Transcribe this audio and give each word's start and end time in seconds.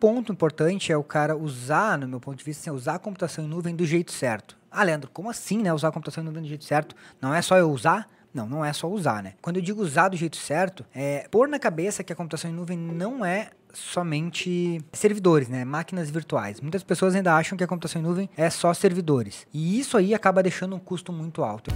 ponto 0.00 0.32
importante 0.32 0.90
é 0.90 0.96
o 0.96 1.04
cara 1.04 1.36
usar, 1.36 1.98
no 1.98 2.08
meu 2.08 2.18
ponto 2.18 2.38
de 2.38 2.44
vista, 2.44 2.62
assim, 2.62 2.76
usar 2.76 2.94
a 2.94 2.98
computação 2.98 3.44
em 3.44 3.48
nuvem 3.48 3.76
do 3.76 3.84
jeito 3.84 4.10
certo. 4.10 4.56
Ah, 4.70 4.82
Leandro, 4.82 5.10
como 5.12 5.28
assim, 5.28 5.58
né? 5.58 5.72
Usar 5.72 5.88
a 5.88 5.92
computação 5.92 6.22
em 6.22 6.26
nuvem 6.26 6.42
do 6.42 6.48
jeito 6.48 6.64
certo? 6.64 6.96
Não 7.20 7.34
é 7.34 7.42
só 7.42 7.58
eu 7.58 7.70
usar? 7.70 8.08
Não, 8.32 8.48
não 8.48 8.64
é 8.64 8.72
só 8.72 8.88
usar, 8.88 9.22
né? 9.22 9.34
Quando 9.42 9.56
eu 9.56 9.62
digo 9.62 9.82
usar 9.82 10.08
do 10.08 10.16
jeito 10.16 10.36
certo, 10.36 10.86
é 10.94 11.26
pôr 11.30 11.48
na 11.48 11.58
cabeça 11.58 12.02
que 12.02 12.12
a 12.12 12.16
computação 12.16 12.50
em 12.50 12.54
nuvem 12.54 12.78
não 12.78 13.24
é 13.24 13.50
somente 13.74 14.80
servidores, 14.92 15.48
né? 15.48 15.64
Máquinas 15.64 16.08
virtuais. 16.08 16.60
Muitas 16.60 16.82
pessoas 16.82 17.14
ainda 17.14 17.34
acham 17.34 17.58
que 17.58 17.64
a 17.64 17.66
computação 17.66 18.00
em 18.00 18.04
nuvem 18.04 18.30
é 18.36 18.48
só 18.48 18.72
servidores. 18.72 19.46
E 19.52 19.78
isso 19.78 19.96
aí 19.96 20.14
acaba 20.14 20.42
deixando 20.42 20.74
um 20.76 20.78
custo 20.78 21.12
muito 21.12 21.42
alto. 21.42 21.70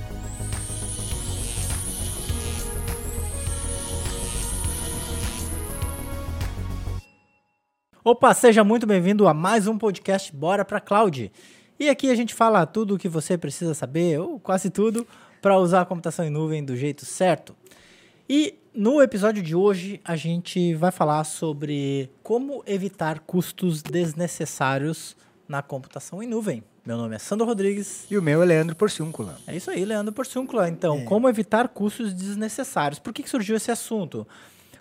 Opa, 8.07 8.35
seja 8.35 8.63
muito 8.63 8.87
bem-vindo 8.87 9.27
a 9.27 9.33
mais 9.33 9.67
um 9.67 9.79
podcast 9.79 10.31
Bora 10.35 10.63
pra 10.63 10.79
Cloud. 10.79 11.33
E 11.81 11.89
aqui 11.89 12.11
a 12.11 12.15
gente 12.15 12.35
fala 12.35 12.67
tudo 12.67 12.95
o 12.95 12.99
que 12.99 13.09
você 13.09 13.39
precisa 13.39 13.73
saber, 13.73 14.21
ou 14.21 14.39
quase 14.39 14.69
tudo, 14.69 15.07
para 15.41 15.59
usar 15.59 15.81
a 15.81 15.85
computação 15.87 16.23
em 16.25 16.31
nuvem 16.31 16.63
do 16.63 16.77
jeito 16.77 17.07
certo. 17.07 17.57
E 18.29 18.59
no 18.75 19.01
episódio 19.01 19.43
de 19.43 19.55
hoje 19.57 20.01
a 20.05 20.17
gente 20.17 20.75
vai 20.75 20.91
falar 20.91 21.25
sobre 21.25 22.11
como 22.23 22.63
evitar 22.67 23.21
custos 23.21 23.83
desnecessários 23.83 25.17
na 25.49 25.63
computação 25.63 26.23
em 26.23 26.27
nuvem. 26.27 26.63
Meu 26.85 26.99
nome 26.99 27.17
é 27.17 27.19
Sandro 27.19 27.47
Rodrigues. 27.47 28.05
E 28.11 28.19
o 28.19 28.23
meu 28.23 28.43
é 28.43 28.45
Leandro 28.45 28.77
Porciúncula. 28.77 29.39
É 29.47 29.57
isso 29.57 29.71
aí, 29.71 29.83
Leandro 29.83 30.13
Porciúncula. 30.13 30.69
Então, 30.69 30.99
É. 30.99 31.05
como 31.05 31.27
evitar 31.27 31.69
custos 31.69 32.13
desnecessários? 32.13 32.99
Por 32.99 33.15
que, 33.15 33.23
que 33.23 33.31
surgiu 33.31 33.57
esse 33.57 33.71
assunto? 33.71 34.29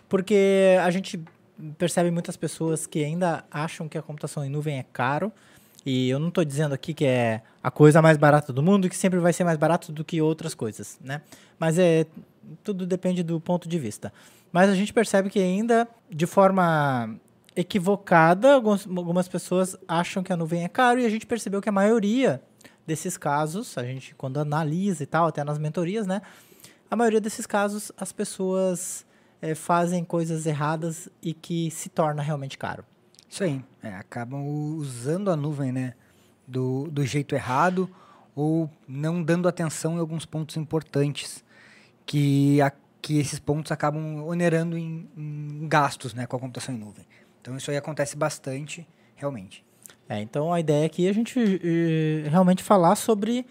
Porque 0.10 0.76
a 0.84 0.92
gente 0.92 1.24
percebe 1.78 2.12
muitas 2.12 2.36
pessoas 2.36 2.86
que 2.86 3.04
ainda 3.04 3.44
acham 3.52 3.88
que 3.88 3.98
a 3.98 4.02
computação 4.02 4.44
em 4.44 4.50
nuvem 4.50 4.78
é 4.78 4.86
caro. 4.92 5.32
E 5.86 6.10
eu 6.10 6.18
não 6.18 6.30
estou 6.30 6.46
dizendo 6.46 6.74
aqui 6.74 6.94
que 6.94 7.06
é 7.06 7.42
a 7.62 7.70
coisa 7.70 8.02
mais 8.02 8.18
barata 8.18 8.54
do 8.54 8.64
mundo, 8.64 8.88
que 8.88 8.96
sempre 8.96 9.20
vai 9.20 9.34
ser 9.34 9.44
mais 9.44 9.58
barato 9.58 9.92
do 9.92 10.04
que 10.04 10.22
outras 10.22 10.56
coisas, 10.56 10.98
né? 11.04 11.22
Mas 11.60 11.78
é 11.78 12.06
tudo 12.64 12.86
depende 12.86 13.24
do 13.24 13.40
ponto 13.40 13.68
de 13.68 13.78
vista. 13.80 14.14
Mas 14.52 14.70
a 14.70 14.76
gente 14.76 14.94
percebe 14.94 15.30
que 15.30 15.40
ainda, 15.40 15.88
de 16.10 16.26
forma 16.26 17.16
equivocada, 17.56 18.54
algumas 18.54 19.28
pessoas 19.28 19.76
acham 19.88 20.24
que 20.24 20.32
a 20.32 20.38
nuvem 20.38 20.64
é 20.64 20.68
caro 20.68 21.00
e 21.00 21.06
a 21.06 21.10
gente 21.10 21.26
percebeu 21.26 21.62
que 21.62 21.70
a 21.70 21.72
maioria 21.72 22.42
desses 22.86 23.18
casos, 23.18 23.78
a 23.78 23.84
gente 23.84 24.14
quando 24.16 24.40
analisa 24.40 25.04
e 25.04 25.06
tal, 25.06 25.28
até 25.28 25.44
nas 25.44 25.58
mentorias, 25.58 26.06
né? 26.06 26.22
A 26.90 26.96
maioria 26.96 27.22
desses 27.22 27.46
casos 27.46 27.92
as 27.98 28.12
pessoas 28.12 29.06
eh, 29.44 29.56
fazem 29.56 30.04
coisas 30.06 30.46
erradas 30.46 31.10
e 31.22 31.34
que 31.34 31.70
se 31.70 31.90
torna 31.90 32.22
realmente 32.24 32.58
caro. 32.58 32.84
Isso 33.30 33.44
aí. 33.44 33.64
É, 33.82 33.94
acabam 33.96 34.42
usando 34.78 35.30
a 35.30 35.36
nuvem, 35.36 35.72
né? 35.72 35.94
Do, 36.48 36.90
do 36.92 37.06
jeito 37.06 37.36
errado 37.36 37.90
ou 38.36 38.70
não 38.88 39.22
dando 39.24 39.48
atenção 39.48 39.96
em 39.96 40.00
alguns 40.00 40.26
pontos 40.26 40.58
importantes 40.58 41.44
que, 42.06 42.62
a- 42.62 42.72
que 43.02 43.18
esses 43.20 43.40
pontos 43.40 43.72
acabam 43.72 44.26
onerando 44.26 44.78
em, 44.78 45.08
em 45.16 45.68
gastos 45.68 46.14
né, 46.14 46.26
com 46.26 46.36
a 46.36 46.40
computação 46.40 46.76
em 46.76 46.78
nuvem. 46.78 47.06
Então 47.42 47.56
isso 47.56 47.72
aí 47.72 47.78
acontece 47.78 48.18
bastante, 48.18 48.86
realmente. 49.16 49.64
É, 50.10 50.20
então 50.22 50.52
a 50.52 50.60
ideia 50.60 50.86
aqui 50.86 51.08
é 51.08 51.10
a 51.10 51.14
gente 51.14 51.40
realmente 52.30 52.62
falar 52.62 52.96
sobre 52.96 53.46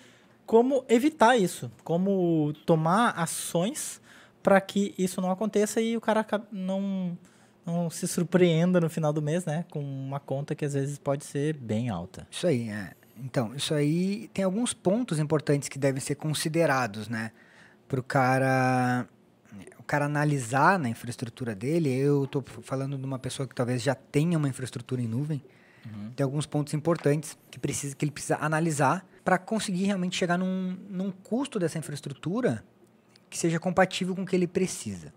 como 0.45 0.85
evitar 0.89 1.37
isso, 1.37 1.71
como 1.83 2.53
tomar 2.67 3.11
ações 3.19 4.02
para 4.43 4.61
que 4.61 4.95
isso 4.99 5.21
não 5.21 5.31
aconteça 5.31 5.81
e 5.81 5.97
o 5.97 6.01
cara 6.01 6.27
não, 6.51 7.17
não 7.65 7.89
se 7.89 8.07
surpreenda 8.09 8.81
no 8.81 8.91
final 8.91 9.13
do 9.13 9.23
mês, 9.23 9.45
né? 9.45 9.65
Com 9.71 9.81
uma 9.81 10.21
conta 10.21 10.55
que 10.55 10.65
às 10.65 10.75
vezes 10.75 10.99
pode 10.99 11.25
ser 11.25 11.57
bem 11.57 11.89
alta. 11.89 12.27
Isso 12.31 12.47
aí, 12.47 12.69
é. 12.69 12.93
Então, 13.17 13.55
isso 13.55 13.73
aí 13.75 14.29
tem 14.35 14.45
alguns 14.45 14.73
pontos 14.73 15.19
importantes 15.19 15.69
que 15.69 15.79
devem 15.79 16.01
ser 16.01 16.17
considerados, 16.17 17.09
né? 17.09 17.31
Para 17.87 18.01
o 18.01 18.03
cara, 18.03 19.07
o 19.79 19.83
cara 19.83 20.07
analisar 20.07 20.79
na 20.79 20.89
infraestrutura 20.89 21.55
dele. 21.55 21.93
Eu 21.95 22.25
estou 22.25 22.43
falando 22.63 22.97
de 22.97 23.05
uma 23.05 23.19
pessoa 23.19 23.47
que 23.47 23.55
talvez 23.55 23.83
já 23.83 23.95
tenha 23.95 24.37
uma 24.37 24.49
infraestrutura 24.49 25.01
em 25.01 25.07
nuvem. 25.07 25.43
Tem 26.15 26.23
alguns 26.23 26.47
pontos 26.47 26.75
importantes 26.75 27.37
que, 27.51 27.59
precisa, 27.59 27.97
que 27.97 28.05
ele 28.05 28.13
precisa 28.13 28.39
analisar 28.41 29.05
para 29.25 29.37
conseguir 29.39 29.85
realmente 29.85 30.17
chegar 30.17 30.39
num, 30.39 30.77
num 30.89 31.11
custo 31.11 31.59
dessa 31.59 31.79
infraestrutura 31.79 32.65
que 33.33 33.39
seja 33.39 33.59
compatível 33.59 34.15
com 34.15 34.23
o 34.23 34.27
que 34.27 34.37
ele 34.37 34.47
precisa. 34.47 35.11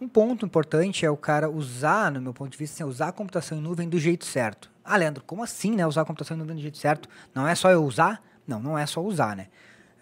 Um 0.00 0.08
ponto 0.08 0.44
importante 0.44 1.06
é 1.06 1.10
o 1.10 1.16
cara 1.16 1.48
usar, 1.48 2.10
no 2.10 2.20
meu 2.20 2.34
ponto 2.34 2.50
de 2.50 2.58
vista, 2.58 2.74
assim, 2.74 2.90
usar 2.90 3.08
a 3.08 3.12
computação 3.12 3.56
em 3.56 3.60
nuvem 3.60 3.88
do 3.88 3.96
jeito 3.96 4.24
certo. 4.24 4.68
Ah, 4.84 4.96
Leandro, 4.96 5.22
como 5.24 5.44
assim, 5.44 5.76
né? 5.76 5.86
Usar 5.86 6.02
a 6.02 6.04
computação 6.04 6.36
em 6.36 6.40
nuvem 6.40 6.56
do 6.56 6.62
jeito 6.62 6.78
certo? 6.78 7.08
Não 7.32 7.46
é 7.46 7.54
só 7.54 7.70
eu 7.70 7.84
usar? 7.84 8.20
Não, 8.44 8.58
não 8.58 8.76
é 8.76 8.84
só 8.86 9.00
usar, 9.00 9.36
né? 9.36 9.46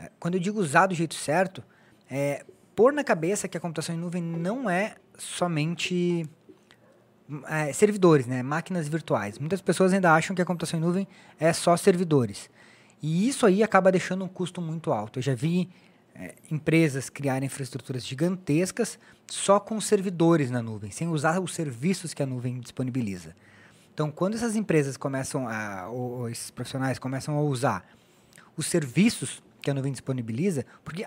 É, 0.00 0.10
Quando 0.18 0.36
eu 0.36 0.40
digo 0.40 0.58
usar 0.58 0.86
do 0.86 0.94
jeito 0.94 1.14
certo, 1.14 1.62
é 2.10 2.42
pôr 2.74 2.90
na 2.90 3.04
cabeça 3.04 3.46
que 3.46 3.58
a 3.58 3.60
computação 3.60 3.94
em 3.94 3.98
nuvem 3.98 4.22
não 4.22 4.70
é 4.70 4.94
somente 5.18 6.26
é, 7.46 7.70
servidores, 7.74 8.26
né? 8.26 8.42
Máquinas 8.42 8.88
virtuais. 8.88 9.38
Muitas 9.38 9.60
pessoas 9.60 9.92
ainda 9.92 10.14
acham 10.14 10.34
que 10.34 10.40
a 10.40 10.44
computação 10.46 10.80
em 10.80 10.82
nuvem 10.82 11.06
é 11.38 11.52
só 11.52 11.76
servidores. 11.76 12.48
E 13.02 13.28
isso 13.28 13.44
aí 13.44 13.62
acaba 13.62 13.92
deixando 13.92 14.24
um 14.24 14.28
custo 14.28 14.62
muito 14.62 14.90
alto. 14.90 15.18
Eu 15.18 15.22
já 15.22 15.34
vi 15.34 15.68
é, 16.18 16.34
empresas 16.50 17.08
criarem 17.08 17.46
infraestruturas 17.46 18.04
gigantescas 18.06 18.98
só 19.26 19.60
com 19.60 19.80
servidores 19.80 20.50
na 20.50 20.60
nuvem, 20.62 20.90
sem 20.90 21.08
usar 21.08 21.40
os 21.40 21.54
serviços 21.54 22.12
que 22.12 22.22
a 22.22 22.26
nuvem 22.26 22.58
disponibiliza. 22.60 23.34
Então, 23.94 24.10
quando 24.10 24.34
essas 24.34 24.56
empresas 24.56 24.96
começam 24.96 25.48
a, 25.48 25.88
ou, 25.88 26.20
ou 26.20 26.28
esses 26.30 26.50
profissionais 26.50 26.98
começam 26.98 27.36
a 27.36 27.40
usar 27.40 27.84
os 28.56 28.66
serviços 28.66 29.42
que 29.60 29.70
a 29.70 29.74
nuvem 29.74 29.92
disponibiliza, 29.92 30.64
porque 30.84 31.06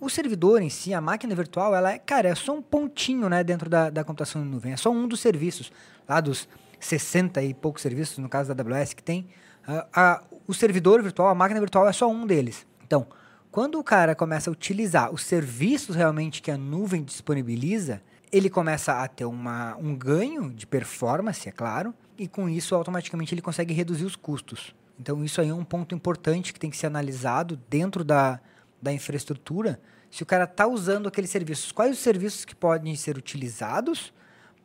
o 0.00 0.08
servidor 0.10 0.60
em 0.60 0.68
si, 0.70 0.92
a 0.92 1.00
máquina 1.00 1.34
virtual, 1.34 1.74
ela 1.74 1.92
é, 1.92 1.98
cara, 1.98 2.28
é 2.28 2.34
só 2.34 2.54
um 2.54 2.62
pontinho, 2.62 3.28
né, 3.28 3.42
dentro 3.44 3.68
da, 3.70 3.88
da 3.90 4.04
computação 4.04 4.42
em 4.42 4.44
nuvem. 4.46 4.72
É 4.72 4.76
só 4.76 4.90
um 4.90 5.06
dos 5.08 5.20
serviços, 5.20 5.72
lá 6.08 6.20
dos 6.20 6.48
60 6.80 7.42
e 7.42 7.54
poucos 7.54 7.80
serviços, 7.82 8.18
no 8.18 8.28
caso 8.28 8.54
da 8.54 8.62
AWS, 8.62 8.92
que 8.94 9.02
tem. 9.02 9.26
ah, 9.66 9.86
a- 9.94 10.22
o 10.46 10.54
servidor 10.54 11.02
virtual, 11.02 11.28
a 11.28 11.34
máquina 11.34 11.58
virtual 11.60 11.88
é 11.88 11.92
só 11.92 12.08
um 12.10 12.26
deles. 12.26 12.66
Então, 12.84 13.06
quando 13.50 13.78
o 13.78 13.84
cara 13.84 14.14
começa 14.14 14.50
a 14.50 14.52
utilizar 14.52 15.12
os 15.12 15.22
serviços 15.22 15.96
realmente 15.96 16.42
que 16.42 16.50
a 16.50 16.58
nuvem 16.58 17.02
disponibiliza, 17.02 18.02
ele 18.30 18.50
começa 18.50 19.02
a 19.02 19.08
ter 19.08 19.24
uma, 19.24 19.76
um 19.76 19.94
ganho 19.94 20.50
de 20.50 20.66
performance, 20.66 21.48
é 21.48 21.52
claro, 21.52 21.94
e 22.18 22.28
com 22.28 22.48
isso 22.48 22.74
automaticamente 22.74 23.34
ele 23.34 23.42
consegue 23.42 23.72
reduzir 23.72 24.04
os 24.04 24.16
custos. 24.16 24.74
Então 24.98 25.24
isso 25.24 25.40
aí 25.40 25.48
é 25.48 25.54
um 25.54 25.64
ponto 25.64 25.94
importante 25.94 26.52
que 26.52 26.60
tem 26.60 26.70
que 26.70 26.76
ser 26.76 26.86
analisado 26.86 27.60
dentro 27.68 28.02
da, 28.04 28.40
da 28.80 28.92
infraestrutura. 28.92 29.80
Se 30.10 30.22
o 30.22 30.26
cara 30.26 30.44
está 30.44 30.66
usando 30.66 31.08
aqueles 31.08 31.30
serviços, 31.30 31.72
quais 31.72 31.92
os 31.92 31.98
serviços 31.98 32.44
que 32.44 32.54
podem 32.54 32.94
ser 32.96 33.16
utilizados 33.16 34.12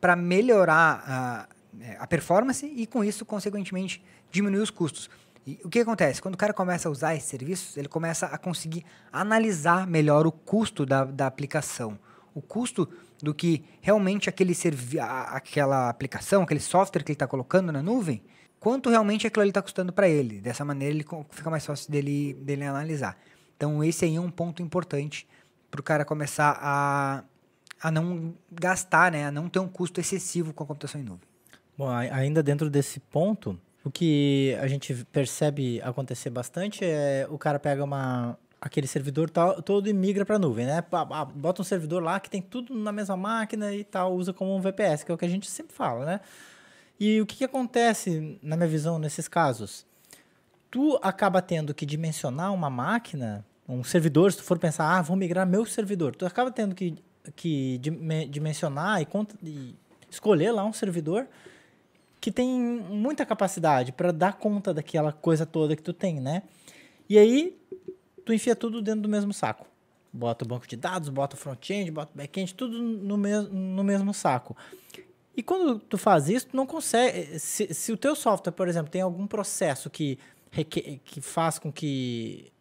para 0.00 0.16
melhorar 0.16 1.04
a, 1.06 1.48
é, 1.80 1.96
a 1.98 2.06
performance 2.06 2.66
e 2.66 2.86
com 2.86 3.04
isso, 3.04 3.24
consequentemente, 3.24 4.02
diminuir 4.30 4.60
os 4.60 4.70
custos. 4.70 5.08
E 5.46 5.60
o 5.64 5.68
que 5.68 5.80
acontece? 5.80 6.22
Quando 6.22 6.34
o 6.34 6.38
cara 6.38 6.52
começa 6.52 6.88
a 6.88 6.92
usar 6.92 7.14
esses 7.14 7.28
serviços, 7.28 7.76
ele 7.76 7.88
começa 7.88 8.26
a 8.26 8.38
conseguir 8.38 8.84
analisar 9.12 9.86
melhor 9.86 10.26
o 10.26 10.32
custo 10.32 10.86
da, 10.86 11.04
da 11.04 11.26
aplicação. 11.26 11.98
O 12.34 12.40
custo 12.40 12.88
do 13.22 13.34
que 13.34 13.64
realmente 13.80 14.28
aquele 14.28 14.54
servi 14.54 14.98
aquela 15.00 15.88
aplicação, 15.88 16.42
aquele 16.42 16.60
software 16.60 17.02
que 17.02 17.12
ele 17.12 17.16
está 17.16 17.26
colocando 17.26 17.72
na 17.72 17.82
nuvem, 17.82 18.22
quanto 18.60 18.88
realmente 18.88 19.26
aquilo 19.26 19.42
ali 19.42 19.50
está 19.50 19.60
custando 19.60 19.92
para 19.92 20.08
ele. 20.08 20.40
Dessa 20.40 20.64
maneira, 20.64 20.94
ele 20.94 21.04
fica 21.30 21.50
mais 21.50 21.66
fácil 21.66 21.90
dele, 21.90 22.34
dele 22.34 22.64
analisar. 22.64 23.18
Então, 23.56 23.82
esse 23.82 24.04
aí 24.04 24.16
é 24.16 24.20
um 24.20 24.30
ponto 24.30 24.62
importante 24.62 25.26
para 25.70 25.80
o 25.80 25.84
cara 25.84 26.04
começar 26.04 26.58
a, 26.60 27.24
a 27.82 27.90
não 27.90 28.34
gastar, 28.50 29.10
né? 29.10 29.26
a 29.26 29.32
não 29.32 29.48
ter 29.48 29.58
um 29.58 29.68
custo 29.68 30.00
excessivo 30.00 30.52
com 30.52 30.62
a 30.62 30.66
computação 30.66 31.00
em 31.00 31.04
nuvem. 31.04 31.28
Bom, 31.76 31.88
ainda 31.88 32.42
dentro 32.42 32.70
desse 32.70 33.00
ponto, 33.00 33.58
o 33.84 33.90
que 33.90 34.56
a 34.60 34.66
gente 34.68 34.94
percebe 35.12 35.80
acontecer 35.82 36.30
bastante 36.30 36.84
é 36.84 37.26
o 37.28 37.38
cara 37.38 37.58
pega 37.58 37.82
uma 37.82 38.38
aquele 38.60 38.86
servidor 38.86 39.28
tal, 39.28 39.60
todo 39.60 39.88
e 39.88 39.92
migra 39.92 40.24
para 40.24 40.36
a 40.36 40.38
nuvem, 40.38 40.64
né? 40.64 40.84
Bota 41.34 41.62
um 41.62 41.64
servidor 41.64 42.00
lá 42.00 42.20
que 42.20 42.30
tem 42.30 42.40
tudo 42.40 42.72
na 42.72 42.92
mesma 42.92 43.16
máquina 43.16 43.74
e 43.74 43.82
tal, 43.82 44.14
usa 44.14 44.32
como 44.32 44.54
um 44.54 44.60
VPS, 44.60 45.02
que 45.02 45.10
é 45.10 45.14
o 45.14 45.18
que 45.18 45.24
a 45.24 45.28
gente 45.28 45.50
sempre 45.50 45.74
fala, 45.74 46.06
né? 46.06 46.20
E 46.98 47.20
o 47.20 47.26
que, 47.26 47.38
que 47.38 47.44
acontece, 47.44 48.38
na 48.40 48.56
minha 48.56 48.68
visão, 48.68 49.00
nesses 49.00 49.26
casos? 49.26 49.84
Tu 50.70 50.96
acaba 51.02 51.42
tendo 51.42 51.74
que 51.74 51.84
dimensionar 51.84 52.54
uma 52.54 52.70
máquina, 52.70 53.44
um 53.68 53.82
servidor, 53.82 54.30
se 54.30 54.38
tu 54.38 54.44
for 54.44 54.56
pensar, 54.60 54.96
ah, 54.96 55.02
vou 55.02 55.16
migrar 55.16 55.44
meu 55.44 55.66
servidor, 55.66 56.14
tu 56.14 56.24
acaba 56.24 56.52
tendo 56.52 56.72
que, 56.72 56.94
que 57.34 57.78
dime- 57.78 58.28
dimensionar 58.28 59.02
e, 59.02 59.08
e 59.42 59.74
escolher 60.08 60.52
lá 60.52 60.64
um 60.64 60.72
servidor 60.72 61.26
que 62.22 62.30
tem 62.30 62.48
muita 62.48 63.26
capacidade 63.26 63.90
para 63.90 64.12
dar 64.12 64.34
conta 64.34 64.72
daquela 64.72 65.12
coisa 65.12 65.44
toda 65.44 65.74
que 65.74 65.82
tu 65.82 65.92
tem, 65.92 66.20
né? 66.20 66.44
E 67.08 67.18
aí 67.18 67.60
tu 68.24 68.32
enfia 68.32 68.54
tudo 68.54 68.80
dentro 68.80 69.00
do 69.00 69.08
mesmo 69.08 69.32
saco. 69.32 69.66
Bota 70.12 70.44
o 70.44 70.48
banco 70.48 70.68
de 70.68 70.76
dados, 70.76 71.08
bota 71.08 71.34
o 71.34 71.38
front-end, 71.38 71.90
bota 71.90 72.12
o 72.14 72.16
back-end, 72.16 72.54
tudo 72.54 72.80
no, 72.80 73.16
no 73.16 73.82
mesmo 73.82 74.14
saco. 74.14 74.56
E 75.36 75.42
quando 75.42 75.80
tu 75.80 75.98
faz 75.98 76.28
isso, 76.28 76.46
tu 76.46 76.56
não 76.56 76.64
consegue. 76.64 77.40
Se, 77.40 77.74
se 77.74 77.90
o 77.90 77.96
teu 77.96 78.14
software, 78.14 78.52
por 78.52 78.68
exemplo, 78.68 78.88
tem 78.88 79.00
algum 79.00 79.26
processo 79.26 79.90
que, 79.90 80.16
que 81.04 81.20
faz 81.20 81.58
com 81.58 81.72
que 81.72 82.52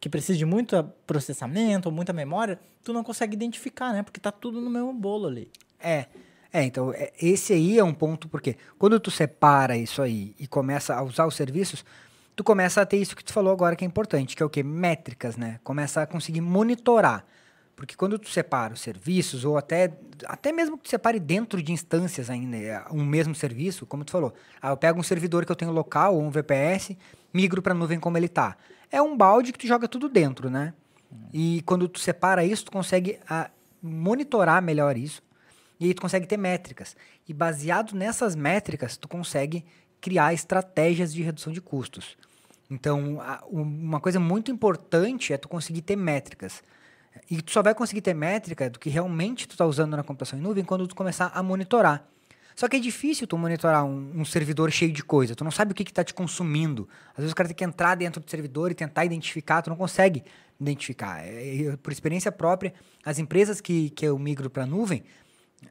que 0.00 0.08
precisa 0.10 0.36
de 0.36 0.44
muito 0.44 0.82
processamento 1.06 1.88
ou 1.88 1.94
muita 1.94 2.12
memória, 2.12 2.58
tu 2.82 2.92
não 2.92 3.04
consegue 3.04 3.34
identificar, 3.34 3.92
né? 3.92 4.02
Porque 4.02 4.20
tá 4.20 4.30
tudo 4.32 4.60
no 4.60 4.68
mesmo 4.68 4.92
bolo 4.92 5.28
ali. 5.28 5.50
É. 5.80 6.06
É, 6.54 6.62
então, 6.62 6.92
é, 6.92 7.12
esse 7.20 7.52
aí 7.52 7.78
é 7.78 7.82
um 7.82 7.92
ponto, 7.92 8.28
porque 8.28 8.56
quando 8.78 9.00
tu 9.00 9.10
separa 9.10 9.76
isso 9.76 10.00
aí 10.00 10.36
e 10.38 10.46
começa 10.46 10.94
a 10.94 11.02
usar 11.02 11.26
os 11.26 11.34
serviços, 11.34 11.84
tu 12.36 12.44
começa 12.44 12.80
a 12.80 12.86
ter 12.86 12.98
isso 12.98 13.16
que 13.16 13.24
tu 13.24 13.32
falou 13.32 13.52
agora 13.52 13.74
que 13.74 13.84
é 13.84 13.88
importante, 13.88 14.36
que 14.36 14.42
é 14.42 14.46
o 14.46 14.48
quê? 14.48 14.62
Métricas, 14.62 15.36
né? 15.36 15.58
Começa 15.64 16.02
a 16.02 16.06
conseguir 16.06 16.40
monitorar. 16.40 17.24
Porque 17.74 17.96
quando 17.96 18.20
tu 18.20 18.28
separa 18.30 18.72
os 18.72 18.80
serviços, 18.80 19.44
ou 19.44 19.58
até, 19.58 19.92
até 20.26 20.52
mesmo 20.52 20.78
que 20.78 20.84
tu 20.84 20.90
separe 20.90 21.18
dentro 21.18 21.60
de 21.60 21.72
instâncias 21.72 22.30
ainda, 22.30 22.56
é, 22.56 22.84
um 22.92 23.04
mesmo 23.04 23.34
serviço, 23.34 23.84
como 23.84 24.04
tu 24.04 24.12
falou, 24.12 24.32
ah, 24.62 24.70
eu 24.70 24.76
pego 24.76 25.00
um 25.00 25.02
servidor 25.02 25.44
que 25.44 25.50
eu 25.50 25.56
tenho 25.56 25.72
local, 25.72 26.14
ou 26.14 26.22
um 26.22 26.30
VPS, 26.30 26.96
migro 27.32 27.60
para 27.60 27.72
a 27.72 27.76
nuvem 27.76 27.98
como 27.98 28.16
ele 28.16 28.26
está 28.26 28.56
é 28.94 29.02
um 29.02 29.16
balde 29.16 29.52
que 29.52 29.58
tu 29.58 29.66
joga 29.66 29.88
tudo 29.88 30.08
dentro, 30.08 30.48
né? 30.48 30.72
E 31.32 31.62
quando 31.66 31.88
tu 31.88 31.98
separa 31.98 32.44
isso, 32.44 32.66
tu 32.66 32.70
consegue 32.70 33.18
a, 33.28 33.42
ah, 33.42 33.50
monitorar 33.82 34.62
melhor 34.62 34.96
isso. 34.96 35.20
E 35.78 35.86
aí 35.86 35.94
tu 35.94 36.02
consegue 36.02 36.26
ter 36.26 36.36
métricas. 36.36 36.96
E 37.28 37.34
baseado 37.34 37.94
nessas 37.94 38.34
métricas, 38.36 38.96
tu 38.96 39.08
consegue 39.08 39.64
criar 40.00 40.32
estratégias 40.32 41.12
de 41.12 41.22
redução 41.22 41.52
de 41.52 41.60
custos. 41.60 42.16
Então, 42.70 43.20
uma 43.50 44.00
coisa 44.00 44.18
muito 44.18 44.50
importante 44.50 45.32
é 45.32 45.36
tu 45.36 45.48
conseguir 45.48 45.82
ter 45.82 45.96
métricas. 45.96 46.62
E 47.30 47.40
tu 47.40 47.52
só 47.52 47.62
vai 47.62 47.74
conseguir 47.74 48.00
ter 48.00 48.14
métrica 48.14 48.68
do 48.68 48.78
que 48.78 48.90
realmente 48.90 49.46
tu 49.46 49.52
está 49.52 49.64
usando 49.64 49.96
na 49.96 50.02
computação 50.02 50.38
em 50.38 50.42
nuvem 50.42 50.64
quando 50.64 50.86
tu 50.86 50.94
começar 50.94 51.30
a 51.34 51.42
monitorar. 51.42 52.06
Só 52.56 52.68
que 52.68 52.76
é 52.76 52.80
difícil 52.80 53.26
tu 53.26 53.36
monitorar 53.36 53.84
um, 53.84 54.20
um 54.20 54.24
servidor 54.24 54.70
cheio 54.70 54.92
de 54.92 55.02
coisa. 55.02 55.34
Tu 55.34 55.42
não 55.42 55.50
sabe 55.50 55.72
o 55.72 55.74
que 55.74 55.82
está 55.82 56.04
te 56.04 56.14
consumindo. 56.14 56.88
Às 57.10 57.18
vezes 57.18 57.32
o 57.32 57.34
cara 57.34 57.48
tem 57.48 57.56
que 57.56 57.64
entrar 57.64 57.96
dentro 57.96 58.20
do 58.20 58.30
servidor 58.30 58.70
e 58.70 58.74
tentar 58.74 59.04
identificar. 59.04 59.60
Tu 59.62 59.70
não 59.70 59.76
consegue 59.76 60.22
identificar. 60.60 61.24
É, 61.24 61.66
é 61.66 61.76
por 61.76 61.92
experiência 61.92 62.30
própria, 62.30 62.72
as 63.04 63.18
empresas 63.18 63.60
que, 63.60 63.90
que 63.90 64.06
eu 64.06 64.18
migro 64.18 64.48
para 64.48 64.62
a 64.62 64.66
nuvem, 64.66 65.02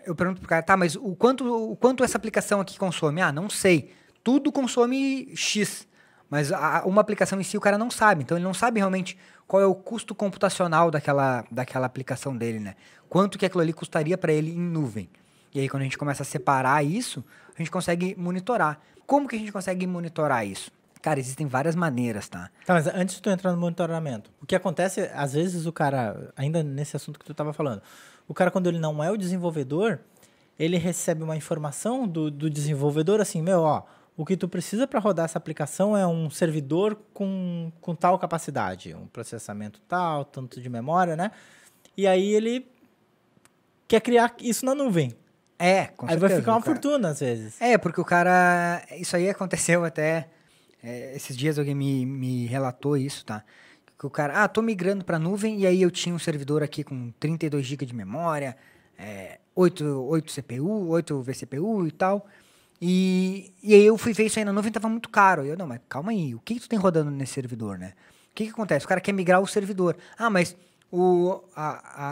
eu 0.06 0.16
pergunto 0.16 0.40
para 0.40 0.45
o 0.45 0.50
cara, 0.50 0.63
tá, 0.63 0.78
mas 0.78 0.95
o 0.95 1.16
quanto, 1.16 1.72
o 1.72 1.75
quanto 1.75 2.04
essa 2.04 2.18
aplicação 2.18 2.60
aqui 2.62 2.78
consome? 2.78 3.22
Ah, 3.22 3.31
não 3.31 3.50
sei. 3.50 3.94
Tudo 4.24 4.51
consome 4.51 5.31
X. 5.36 5.88
Mas 6.30 6.51
a, 6.51 6.84
uma 6.86 7.01
aplicação 7.01 7.40
em 7.40 7.44
si 7.44 7.57
o 7.57 7.62
cara 7.62 7.78
não 7.78 7.92
sabe. 7.92 8.24
Então 8.24 8.38
ele 8.38 8.44
não 8.44 8.54
sabe 8.54 8.80
realmente 8.80 9.18
qual 9.48 9.62
é 9.62 9.66
o 9.66 9.75
custo 9.75 10.16
computacional 10.16 10.90
daquela, 10.90 11.45
daquela 11.51 11.86
aplicação 11.86 12.36
dele, 12.36 12.60
né? 12.60 12.75
Quanto 13.10 13.38
que 13.38 13.45
aquilo 13.45 13.62
ali 13.62 13.74
custaria 13.74 14.18
para 14.18 14.34
ele 14.34 14.51
em 14.51 14.60
nuvem. 14.60 15.10
E 15.54 15.60
aí, 15.60 15.69
quando 15.69 15.81
a 15.81 15.84
gente 15.84 15.98
começa 15.98 16.24
a 16.24 16.25
separar 16.25 16.84
isso, 16.84 17.24
a 17.56 17.60
gente 17.60 17.69
consegue 17.69 18.16
monitorar. 18.18 18.80
Como 19.06 19.28
que 19.28 19.36
a 19.36 19.40
gente 19.40 19.51
consegue 19.51 19.86
monitorar 19.86 20.48
isso? 20.48 20.72
Cara, 21.01 21.19
existem 21.19 21.45
várias 21.45 21.75
maneiras, 21.75 22.28
tá? 22.28 22.50
Tá, 22.66 22.74
mas 22.74 22.88
antes 22.88 23.16
de 23.16 23.22
tu 23.22 23.30
entrar 23.30 23.51
no 23.51 23.57
monitoramento, 23.57 24.31
o 24.42 24.45
que 24.45 24.56
acontece, 24.56 25.01
às 25.13 25.34
vezes 25.34 25.66
o 25.66 25.72
cara, 25.72 26.31
ainda 26.36 26.63
nesse 26.63 26.95
assunto 26.95 27.19
que 27.19 27.25
tu 27.25 27.34
estava 27.34 27.51
falando, 27.51 27.81
o 28.27 28.33
cara, 28.33 28.51
quando 28.51 28.67
ele 28.67 28.79
não 28.79 29.03
é 29.03 29.11
o 29.11 29.17
desenvolvedor, 29.17 29.99
ele 30.57 30.77
recebe 30.77 31.23
uma 31.23 31.35
informação 31.35 32.07
do, 32.07 32.29
do 32.29 32.49
desenvolvedor 32.49 33.19
assim, 33.19 33.41
meu, 33.41 33.61
ó, 33.61 33.83
o 34.15 34.25
que 34.25 34.37
tu 34.37 34.47
precisa 34.47 34.87
para 34.87 34.99
rodar 34.99 35.25
essa 35.25 35.37
aplicação 35.37 35.97
é 35.97 36.05
um 36.05 36.29
servidor 36.29 36.97
com, 37.13 37.71
com 37.81 37.95
tal 37.95 38.17
capacidade, 38.19 38.93
um 38.93 39.07
processamento 39.07 39.81
tal, 39.87 40.23
tanto 40.23 40.61
de 40.61 40.69
memória, 40.69 41.15
né? 41.15 41.31
E 41.97 42.05
aí 42.05 42.33
ele 42.33 42.67
quer 43.87 44.01
criar 44.01 44.35
isso 44.39 44.65
na 44.65 44.75
nuvem. 44.75 45.13
É, 45.57 45.85
com 45.85 46.05
Aí 46.05 46.13
certeza, 46.13 46.27
vai 46.27 46.39
ficar 46.39 46.51
uma 46.53 46.61
fortuna 46.61 47.09
às 47.09 47.19
vezes. 47.19 47.59
É, 47.61 47.77
porque 47.77 48.01
o 48.01 48.05
cara. 48.05 48.83
Isso 48.97 49.15
aí 49.15 49.29
aconteceu 49.29 49.83
até. 49.83 50.27
É, 50.83 51.15
esses 51.15 51.37
dias 51.37 51.57
alguém 51.57 51.73
me, 51.73 52.05
me 52.05 52.45
relatou 52.45 52.97
isso, 52.97 53.25
tá? 53.25 53.43
Que 54.03 54.07
o 54.07 54.09
cara, 54.09 54.44
ah, 54.44 54.50
tô 54.50 54.61
migrando 54.61 55.05
pra 55.05 55.17
nuvem 55.17 55.61
e 55.61 55.65
aí 55.65 55.81
eu 55.81 55.89
tinha 55.89 56.13
um 56.13 56.19
servidor 56.19 56.61
aqui 56.61 56.83
com 56.83 57.09
32 57.21 57.65
GB 57.65 57.85
de 57.85 57.95
memória, 57.95 58.57
é, 59.00 59.39
8, 59.55 59.81
8 59.85 60.41
CPU, 60.41 60.89
8 60.89 61.21
vCPU 61.21 61.88
e 61.88 61.91
tal. 61.91 62.27
E, 62.81 63.53
e 63.63 63.73
aí 63.73 63.85
eu 63.85 63.97
fui 63.97 64.11
ver 64.11 64.25
isso 64.25 64.38
aí 64.38 64.44
na 64.44 64.51
nuvem 64.51 64.73
tava 64.73 64.89
muito 64.89 65.07
caro. 65.07 65.45
E 65.45 65.47
eu, 65.47 65.57
não, 65.57 65.65
mas 65.65 65.79
calma 65.88 66.11
aí, 66.11 66.35
o 66.35 66.39
que, 66.41 66.55
que 66.55 66.59
tu 66.59 66.67
tem 66.67 66.77
rodando 66.77 67.09
nesse 67.09 67.31
servidor, 67.31 67.77
né? 67.77 67.94
O 68.29 68.35
que, 68.35 68.44
que 68.44 68.50
acontece? 68.50 68.85
O 68.85 68.89
cara 68.89 69.00
quer 69.00 69.13
migrar 69.13 69.39
o 69.39 69.47
servidor. 69.47 69.95
Ah, 70.17 70.29
mas 70.29 70.53
o, 70.91 71.41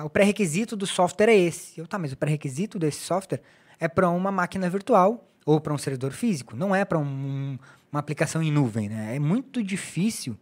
o 0.05 0.09
pré-requisito 0.09 0.77
do 0.77 0.87
software 0.87 1.27
é 1.27 1.35
esse. 1.35 1.77
Eu, 1.77 1.85
tá, 1.85 1.99
mas 1.99 2.13
o 2.13 2.15
pré-requisito 2.15 2.79
desse 2.79 3.01
software 3.01 3.41
é 3.81 3.89
para 3.89 4.09
uma 4.09 4.31
máquina 4.31 4.69
virtual 4.69 5.27
ou 5.45 5.59
para 5.59 5.73
um 5.73 5.77
servidor 5.77 6.13
físico, 6.13 6.55
não 6.55 6.73
é 6.73 6.85
para 6.85 6.99
um, 6.99 7.59
uma 7.91 7.99
aplicação 7.99 8.41
em 8.41 8.49
nuvem. 8.49 8.87
Né? 8.87 9.17
É 9.17 9.19
muito 9.19 9.61
difícil 9.61 10.37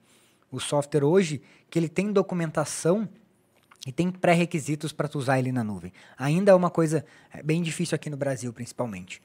o 0.52 0.60
software 0.60 1.04
hoje 1.04 1.42
que 1.70 1.78
ele 1.78 1.90
tem 1.90 2.12
documentação 2.12 3.08
e 3.88 3.92
tem 3.92 4.12
pré-requisitos 4.12 4.92
para 4.92 5.08
tu 5.08 5.18
usar 5.18 5.40
ele 5.40 5.52
na 5.52 5.64
nuvem. 5.64 5.94
Ainda 6.18 6.52
é 6.52 6.56
uma 6.56 6.70
coisa 6.70 7.06
é, 7.34 7.42
bem 7.42 7.62
difícil 7.62 7.96
aqui 7.96 8.10
no 8.10 8.18
Brasil, 8.18 8.52
principalmente. 8.52 9.22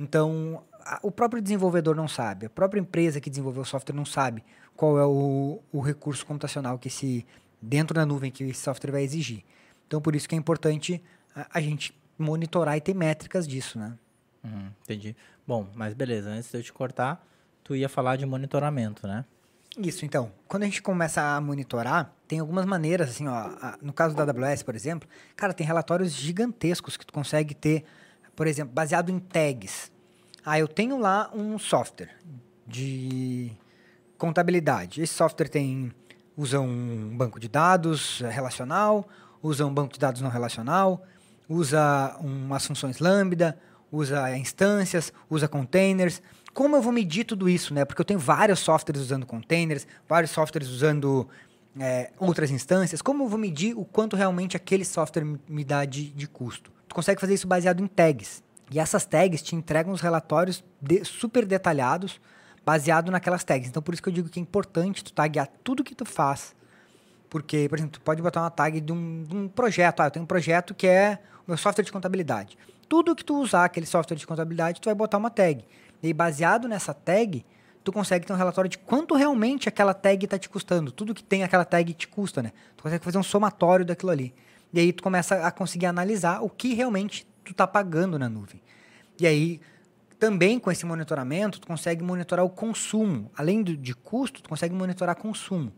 Então, 0.00 0.62
a, 0.80 0.98
o 1.02 1.10
próprio 1.10 1.42
desenvolvedor 1.42 1.94
não 1.94 2.08
sabe, 2.08 2.46
a 2.46 2.50
própria 2.50 2.80
empresa 2.80 3.20
que 3.20 3.28
desenvolveu 3.28 3.62
o 3.62 3.66
software 3.66 3.94
não 3.94 4.04
sabe 4.04 4.42
qual 4.76 4.98
é 4.98 5.04
o, 5.04 5.60
o 5.72 5.80
recurso 5.80 6.24
computacional 6.24 6.78
que 6.78 6.88
esse 6.88 7.26
dentro 7.60 7.94
da 7.94 8.06
nuvem 8.06 8.30
que 8.30 8.44
esse 8.44 8.60
software 8.60 8.92
vai 8.92 9.02
exigir. 9.02 9.44
Então, 9.86 10.00
por 10.00 10.14
isso 10.14 10.28
que 10.28 10.34
é 10.34 10.38
importante 10.38 11.02
a, 11.34 11.58
a 11.58 11.60
gente 11.60 11.96
monitorar 12.16 12.76
e 12.76 12.80
ter 12.80 12.94
métricas 12.94 13.46
disso, 13.46 13.78
né? 13.78 13.94
Uhum, 14.42 14.70
entendi. 14.82 15.16
Bom, 15.46 15.68
mas 15.74 15.94
beleza, 15.94 16.30
antes 16.30 16.50
de 16.50 16.56
eu 16.56 16.62
te 16.62 16.72
cortar, 16.72 17.24
tu 17.64 17.74
ia 17.74 17.88
falar 17.88 18.16
de 18.16 18.24
monitoramento, 18.24 19.06
né? 19.06 19.24
Isso, 19.76 20.04
então. 20.04 20.32
Quando 20.46 20.62
a 20.62 20.66
gente 20.66 20.80
começa 20.82 21.20
a 21.20 21.40
monitorar, 21.40 22.12
tem 22.26 22.40
algumas 22.40 22.64
maneiras, 22.64 23.10
assim, 23.10 23.26
ó. 23.26 23.50
No 23.82 23.92
caso 23.92 24.14
da 24.14 24.22
AWS, 24.22 24.62
por 24.62 24.74
exemplo, 24.74 25.08
cara, 25.36 25.52
tem 25.52 25.66
relatórios 25.66 26.12
gigantescos 26.12 26.96
que 26.96 27.06
tu 27.06 27.12
consegue 27.12 27.54
ter, 27.54 27.84
por 28.34 28.46
exemplo, 28.46 28.72
baseado 28.72 29.10
em 29.10 29.18
tags. 29.18 29.92
Ah, 30.44 30.58
eu 30.58 30.66
tenho 30.66 30.98
lá 30.98 31.30
um 31.34 31.58
software 31.58 32.10
de 32.66 33.52
contabilidade. 34.16 35.02
Esse 35.02 35.14
software 35.14 35.48
tem 35.48 35.92
usa 36.36 36.60
um 36.60 37.16
banco 37.16 37.40
de 37.40 37.48
dados 37.48 38.20
relacional, 38.20 39.08
usa 39.42 39.66
um 39.66 39.74
banco 39.74 39.92
de 39.92 39.98
dados 39.98 40.20
não 40.20 40.30
relacional, 40.30 41.04
usa 41.48 42.16
umas 42.20 42.64
funções 42.64 43.00
lambda, 43.00 43.58
usa 43.90 44.36
instâncias, 44.36 45.12
usa 45.28 45.48
containers. 45.48 46.22
Como 46.58 46.74
eu 46.74 46.82
vou 46.82 46.92
medir 46.92 47.22
tudo 47.22 47.48
isso, 47.48 47.72
né? 47.72 47.84
Porque 47.84 48.00
eu 48.00 48.04
tenho 48.04 48.18
vários 48.18 48.58
softwares 48.58 49.00
usando 49.00 49.24
containers, 49.24 49.86
vários 50.08 50.32
softwares 50.32 50.68
usando 50.68 51.28
é, 51.78 52.10
outras 52.18 52.50
instâncias. 52.50 53.00
Como 53.00 53.22
eu 53.22 53.28
vou 53.28 53.38
medir 53.38 53.78
o 53.78 53.84
quanto 53.84 54.16
realmente 54.16 54.56
aquele 54.56 54.84
software 54.84 55.24
me 55.48 55.62
dá 55.62 55.84
de, 55.84 56.10
de 56.10 56.26
custo? 56.26 56.72
Tu 56.88 56.96
consegue 56.96 57.20
fazer 57.20 57.34
isso 57.34 57.46
baseado 57.46 57.80
em 57.80 57.86
tags. 57.86 58.42
E 58.72 58.80
essas 58.80 59.04
tags 59.04 59.40
te 59.40 59.54
entregam 59.54 59.92
os 59.92 60.00
relatórios 60.00 60.64
de, 60.82 61.04
super 61.04 61.46
detalhados 61.46 62.20
baseado 62.66 63.12
naquelas 63.12 63.44
tags. 63.44 63.68
Então, 63.68 63.80
por 63.80 63.94
isso 63.94 64.02
que 64.02 64.08
eu 64.08 64.12
digo 64.12 64.28
que 64.28 64.40
é 64.40 64.42
importante 64.42 65.04
tu 65.04 65.12
taguear 65.12 65.46
tudo 65.62 65.84
que 65.84 65.94
tu 65.94 66.04
faz. 66.04 66.56
Porque, 67.30 67.68
por 67.68 67.78
exemplo, 67.78 68.00
tu 68.00 68.00
pode 68.00 68.20
botar 68.20 68.40
uma 68.40 68.50
tag 68.50 68.80
de 68.80 68.92
um, 68.92 69.22
de 69.22 69.36
um 69.36 69.46
projeto. 69.46 70.00
Ah, 70.00 70.06
eu 70.06 70.10
tenho 70.10 70.24
um 70.24 70.26
projeto 70.26 70.74
que 70.74 70.88
é 70.88 71.20
o 71.46 71.52
meu 71.52 71.56
software 71.56 71.84
de 71.84 71.92
contabilidade. 71.92 72.58
Tudo 72.88 73.14
que 73.14 73.24
tu 73.24 73.40
usar 73.40 73.64
aquele 73.64 73.86
software 73.86 74.16
de 74.16 74.26
contabilidade, 74.26 74.80
tu 74.80 74.86
vai 74.86 74.94
botar 74.96 75.18
uma 75.18 75.30
tag. 75.30 75.64
E 76.02 76.12
baseado 76.12 76.68
nessa 76.68 76.94
tag, 76.94 77.44
tu 77.82 77.92
consegue 77.92 78.26
ter 78.26 78.32
um 78.32 78.36
relatório 78.36 78.68
de 78.68 78.78
quanto 78.78 79.14
realmente 79.14 79.68
aquela 79.68 79.94
tag 79.94 80.24
está 80.24 80.38
te 80.38 80.48
custando. 80.48 80.92
Tudo 80.92 81.14
que 81.14 81.22
tem 81.22 81.42
aquela 81.42 81.64
tag 81.64 81.92
te 81.94 82.06
custa, 82.06 82.42
né? 82.42 82.52
Tu 82.76 82.82
consegue 82.82 83.04
fazer 83.04 83.18
um 83.18 83.22
somatório 83.22 83.84
daquilo 83.84 84.10
ali. 84.10 84.34
E 84.72 84.78
aí 84.80 84.92
tu 84.92 85.02
começa 85.02 85.46
a 85.46 85.50
conseguir 85.50 85.86
analisar 85.86 86.42
o 86.42 86.50
que 86.50 86.74
realmente 86.74 87.26
tu 87.44 87.52
está 87.52 87.66
pagando 87.66 88.18
na 88.18 88.28
nuvem. 88.28 88.60
E 89.18 89.26
aí 89.26 89.60
também 90.18 90.58
com 90.58 90.70
esse 90.70 90.84
monitoramento, 90.84 91.60
tu 91.60 91.66
consegue 91.66 92.02
monitorar 92.02 92.44
o 92.44 92.50
consumo. 92.50 93.30
Além 93.36 93.62
do, 93.62 93.76
de 93.76 93.94
custo, 93.94 94.42
tu 94.42 94.48
consegue 94.48 94.74
monitorar 94.74 95.16
consumo. 95.16 95.72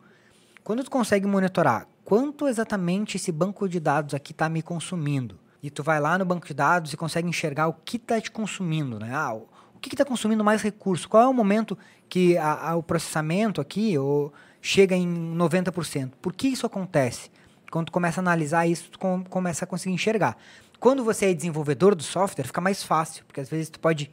Quando 0.64 0.82
tu 0.82 0.90
consegue 0.90 1.26
monitorar 1.26 1.86
quanto 2.04 2.48
exatamente 2.48 3.16
esse 3.16 3.30
banco 3.30 3.68
de 3.68 3.78
dados 3.78 4.14
aqui 4.14 4.32
está 4.32 4.48
me 4.48 4.62
consumindo, 4.62 5.38
e 5.62 5.70
tu 5.70 5.82
vai 5.82 6.00
lá 6.00 6.18
no 6.18 6.24
banco 6.24 6.46
de 6.46 6.54
dados 6.54 6.92
e 6.92 6.96
consegue 6.96 7.28
enxergar 7.28 7.68
o 7.68 7.74
que 7.74 7.98
está 7.98 8.20
te 8.20 8.30
consumindo, 8.30 8.98
né? 8.98 9.14
Ah, 9.14 9.38
o, 9.80 9.88
que 9.88 9.94
está 9.94 10.04
consumindo 10.04 10.44
mais 10.44 10.62
recurso? 10.62 11.08
Qual 11.08 11.22
é 11.22 11.26
o 11.26 11.32
momento 11.32 11.76
que 12.08 12.36
a, 12.36 12.70
a, 12.70 12.76
o 12.76 12.82
processamento 12.82 13.60
aqui 13.60 13.96
ou, 13.96 14.32
chega 14.60 14.94
em 14.94 15.34
90%? 15.34 16.12
Por 16.20 16.32
que 16.32 16.48
isso 16.48 16.66
acontece? 16.66 17.30
Quando 17.70 17.86
tu 17.86 17.92
começa 17.92 18.20
a 18.20 18.22
analisar 18.22 18.66
isso, 18.66 18.90
tu 18.90 18.98
com, 18.98 19.24
começa 19.24 19.64
a 19.64 19.68
conseguir 19.68 19.94
enxergar. 19.94 20.36
Quando 20.78 21.04
você 21.04 21.26
é 21.26 21.34
desenvolvedor 21.34 21.94
do 21.94 22.02
software, 22.02 22.44
fica 22.44 22.60
mais 22.60 22.82
fácil, 22.82 23.24
porque 23.24 23.40
às 23.40 23.48
vezes 23.48 23.70
tu 23.70 23.80
pode 23.80 24.10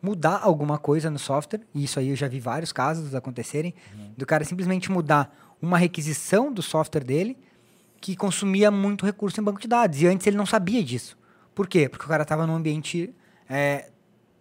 mudar 0.00 0.40
alguma 0.42 0.78
coisa 0.78 1.10
no 1.10 1.18
software, 1.18 1.60
e 1.74 1.84
isso 1.84 1.98
aí 1.98 2.08
eu 2.08 2.16
já 2.16 2.26
vi 2.26 2.40
vários 2.40 2.72
casos 2.72 3.14
acontecerem, 3.14 3.74
uhum. 3.94 4.12
do 4.16 4.26
cara 4.26 4.44
simplesmente 4.44 4.90
mudar 4.90 5.34
uma 5.60 5.78
requisição 5.78 6.52
do 6.52 6.60
software 6.60 7.04
dele 7.04 7.38
que 8.00 8.16
consumia 8.16 8.68
muito 8.70 9.06
recurso 9.06 9.40
em 9.40 9.44
banco 9.44 9.60
de 9.60 9.68
dados. 9.68 10.02
E 10.02 10.06
antes 10.08 10.26
ele 10.26 10.36
não 10.36 10.44
sabia 10.44 10.82
disso. 10.82 11.16
Por 11.54 11.68
quê? 11.68 11.88
Porque 11.88 12.04
o 12.04 12.08
cara 12.08 12.24
estava 12.24 12.46
num 12.46 12.56
ambiente 12.56 13.14
é, 13.48 13.90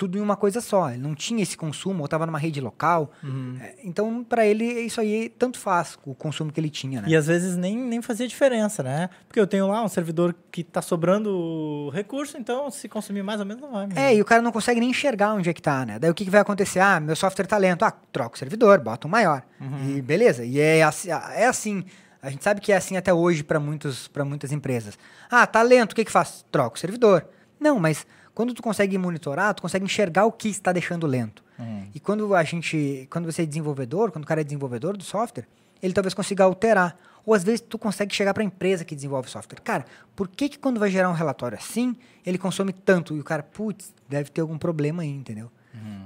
tudo 0.01 0.17
em 0.17 0.22
uma 0.22 0.36
coisa 0.36 0.60
só. 0.62 0.89
Ele 0.89 0.98
não 0.98 1.13
tinha 1.13 1.43
esse 1.43 1.55
consumo, 1.55 2.00
ou 2.00 2.05
estava 2.05 2.25
numa 2.25 2.39
rede 2.39 2.60
local. 2.60 3.12
Uhum. 3.24 3.55
É, 3.62 3.75
então, 3.84 4.24
para 4.24 4.48
ele, 4.48 4.65
isso 4.65 5.00
aí 5.00 5.29
tanto 5.29 5.60
faz 5.60 5.96
o 6.03 6.15
consumo 6.15 6.51
que 6.51 6.60
ele 6.60 6.72
tinha, 6.72 7.01
né? 7.01 7.08
E 7.08 7.15
às 7.15 7.27
vezes 7.27 7.55
nem, 7.55 7.77
nem 7.77 8.01
fazia 8.01 8.27
diferença, 8.27 8.81
né? 8.81 9.12
Porque 9.27 9.39
eu 9.39 9.46
tenho 9.46 9.67
lá 9.67 9.84
um 9.84 9.88
servidor 9.88 10.36
que 10.51 10.62
está 10.62 10.81
sobrando 10.81 11.91
recurso, 11.93 12.36
então 12.36 12.72
se 12.72 12.89
consumir 12.89 13.22
mais 13.22 13.39
ou 13.39 13.46
menos 13.46 13.62
não 13.62 13.72
vai. 13.72 13.86
mesmo. 13.86 14.00
É, 14.00 14.15
e 14.15 14.20
o 14.20 14.25
cara 14.25 14.41
não 14.41 14.51
consegue 14.51 14.79
nem 14.79 14.89
enxergar 14.89 15.36
onde 15.36 15.51
é 15.51 15.53
que 15.53 15.62
tá, 15.62 15.86
né? 15.86 16.00
Daí 16.00 16.10
o 16.10 16.15
que, 16.15 16.25
que 16.25 16.31
vai 16.31 16.41
acontecer? 16.41 16.79
Ah, 16.79 17.00
meu 17.00 17.15
software 17.15 17.46
tá 17.46 17.58
lento. 17.60 17.86
Ah, 17.86 17.91
troca 17.91 18.36
o 18.36 18.39
servidor, 18.39 18.79
bota 18.79 19.08
um 19.08 19.12
maior. 19.12 19.43
E 19.88 20.01
beleza. 20.01 20.43
E 20.43 20.60
é 20.60 20.81
assim, 20.81 21.10
é 21.12 21.46
assim. 21.46 21.86
A 22.24 22.31
gente 22.31 22.43
sabe 22.43 22.60
que 22.60 22.72
é 22.72 22.77
assim 22.77 22.98
até 22.98 23.13
hoje 23.13 23.43
para 23.43 23.60
muitas 23.60 24.51
empresas. 24.51 24.98
Ah, 25.29 25.46
tá 25.46 25.62
lento, 25.62 25.91
o 25.91 25.96
que 25.96 26.05
que 26.05 26.12
faz? 26.12 26.43
Troca 26.51 26.75
o 26.75 26.79
servidor. 26.79 27.27
Não, 27.60 27.79
mas 27.79 28.08
quando 28.42 28.56
tu 28.56 28.64
consegue 28.64 28.98
monitorar, 28.98 29.54
tu 29.54 29.62
consegue 29.62 29.86
enxergar 29.86 30.26
o 30.26 30.32
que 30.32 30.48
está 30.48 30.72
deixando 30.72 31.06
lento. 31.06 31.44
Uhum. 31.60 31.88
E 31.94 32.00
quando 32.00 32.34
a 32.34 32.44
gente, 32.44 33.08
quando 33.12 33.32
você 33.32 33.44
é 33.44 33.46
desenvolvedor, 33.46 34.12
quando 34.12 34.24
o 34.24 34.28
cara 34.28 34.42
é 34.42 34.44
desenvolvedor 34.44 34.98
do 34.98 35.04
software, 35.04 35.46
ele 35.80 35.94
talvez 35.94 36.16
consiga 36.16 36.44
alterar. 36.44 36.98
Ou 37.24 37.36
às 37.36 37.44
vezes 37.44 37.62
tu 37.62 37.78
consegue 37.78 38.16
chegar 38.16 38.34
para 38.34 38.42
a 38.42 38.46
empresa 38.48 38.84
que 38.84 38.96
desenvolve 38.96 39.30
software. 39.30 39.60
Cara, 39.60 39.86
por 40.16 40.28
que 40.28 40.50
que 40.50 40.58
quando 40.58 40.80
vai 40.80 40.90
gerar 40.90 41.12
um 41.12 41.14
relatório 41.14 41.56
assim, 41.56 41.96
ele 42.26 42.40
consome 42.40 42.74
tanto? 42.74 43.16
E 43.16 43.20
o 43.20 43.24
cara, 43.24 43.44
putz, 43.44 43.94
deve 44.10 44.32
ter 44.32 44.42
algum 44.42 44.58
problema 44.58 45.04
aí, 45.04 45.12
entendeu? 45.12 45.52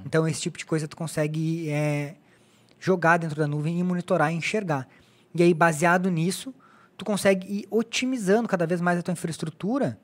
Então 0.04 0.28
esse 0.28 0.42
tipo 0.42 0.58
de 0.58 0.66
coisa 0.66 0.86
tu 0.86 0.94
consegue 0.94 1.70
é, 1.70 2.16
jogar 2.78 3.16
dentro 3.16 3.40
da 3.40 3.46
nuvem 3.46 3.80
e 3.80 3.82
monitorar 3.82 4.30
e 4.30 4.36
enxergar. 4.36 4.86
E 5.34 5.42
aí, 5.42 5.54
baseado 5.54 6.10
nisso, 6.10 6.54
tu 6.98 7.04
consegue 7.06 7.60
ir 7.60 7.66
otimizando 7.70 8.46
cada 8.46 8.66
vez 8.66 8.82
mais 8.82 8.98
a 8.98 9.02
tua 9.02 9.12
infraestrutura 9.12 9.98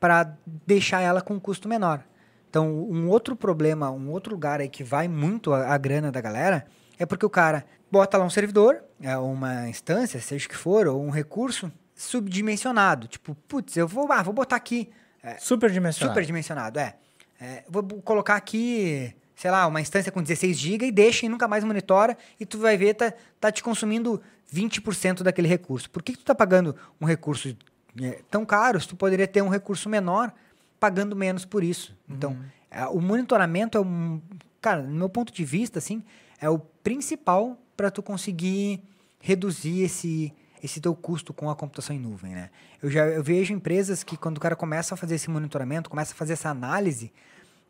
para 0.00 0.36
deixar 0.66 1.00
ela 1.02 1.20
com 1.20 1.34
um 1.34 1.40
custo 1.40 1.68
menor. 1.68 2.02
Então, 2.48 2.68
um 2.68 3.08
outro 3.08 3.36
problema, 3.36 3.90
um 3.90 4.10
outro 4.10 4.32
lugar 4.32 4.60
aí 4.60 4.68
que 4.68 4.82
vai 4.82 5.06
muito 5.06 5.52
a, 5.52 5.72
a 5.72 5.78
grana 5.78 6.10
da 6.10 6.20
galera 6.20 6.66
é 6.98 7.06
porque 7.06 7.24
o 7.24 7.30
cara 7.30 7.64
bota 7.92 8.18
lá 8.18 8.24
um 8.24 8.30
servidor, 8.30 8.82
é 9.00 9.16
uma 9.16 9.68
instância, 9.68 10.20
seja 10.20 10.46
o 10.46 10.48
que 10.48 10.56
for, 10.56 10.88
ou 10.88 11.00
um 11.00 11.10
recurso 11.10 11.70
subdimensionado. 11.94 13.06
Tipo, 13.06 13.36
putz, 13.46 13.76
eu 13.76 13.86
vou, 13.86 14.10
ah, 14.10 14.22
vou 14.22 14.34
botar 14.34 14.56
aqui 14.56 14.90
é, 15.22 15.36
Superdimensionado. 15.38 16.12
Superdimensionado, 16.12 16.78
é. 16.78 16.94
É, 17.40 17.64
Vou 17.68 17.82
colocar 18.02 18.36
aqui, 18.36 19.14
sei 19.34 19.50
lá, 19.50 19.66
uma 19.66 19.80
instância 19.80 20.10
com 20.10 20.22
16 20.22 20.56
GB 20.56 20.86
e 20.86 20.92
deixa 20.92 21.26
e 21.26 21.28
nunca 21.28 21.46
mais 21.46 21.64
monitora 21.64 22.16
e 22.38 22.46
tu 22.46 22.58
vai 22.58 22.76
ver, 22.76 22.94
tá, 22.94 23.12
tá 23.40 23.52
te 23.52 23.62
consumindo 23.62 24.20
20% 24.52 25.22
daquele 25.22 25.48
recurso. 25.48 25.90
Por 25.90 26.02
que, 26.02 26.12
que 26.12 26.18
tu 26.18 26.24
tá 26.24 26.34
pagando 26.34 26.74
um 27.00 27.06
recurso 27.06 27.56
tão 28.30 28.44
caro 28.44 28.80
se 28.80 28.88
tu 28.88 28.96
poderia 28.96 29.26
ter 29.26 29.42
um 29.42 29.48
recurso 29.48 29.88
menor 29.88 30.32
pagando 30.78 31.14
menos 31.14 31.44
por 31.44 31.62
isso? 31.62 31.96
Então, 32.08 32.38
é, 32.70 32.84
o 32.86 33.00
monitoramento 33.00 33.76
é 33.76 33.80
um... 33.80 34.20
Cara, 34.60 34.82
no 34.82 34.94
meu 34.94 35.08
ponto 35.08 35.32
de 35.32 35.44
vista, 35.44 35.78
assim, 35.78 36.02
é 36.40 36.48
o 36.48 36.58
principal 36.58 37.58
para 37.76 37.90
tu 37.90 38.02
conseguir 38.02 38.82
reduzir 39.20 39.82
esse 39.82 40.32
esse 40.62 40.78
teu 40.78 40.94
custo 40.94 41.32
com 41.32 41.48
a 41.48 41.56
computação 41.56 41.96
em 41.96 41.98
nuvem, 41.98 42.34
né? 42.34 42.50
Eu 42.82 42.90
já 42.90 43.06
eu 43.06 43.22
vejo 43.22 43.52
empresas 43.52 44.02
que 44.04 44.16
quando 44.16 44.36
o 44.36 44.40
cara 44.40 44.54
começa 44.54 44.94
a 44.94 44.96
fazer 44.96 45.14
esse 45.14 45.30
monitoramento, 45.30 45.88
começa 45.88 46.12
a 46.12 46.16
fazer 46.16 46.34
essa 46.34 46.50
análise, 46.50 47.10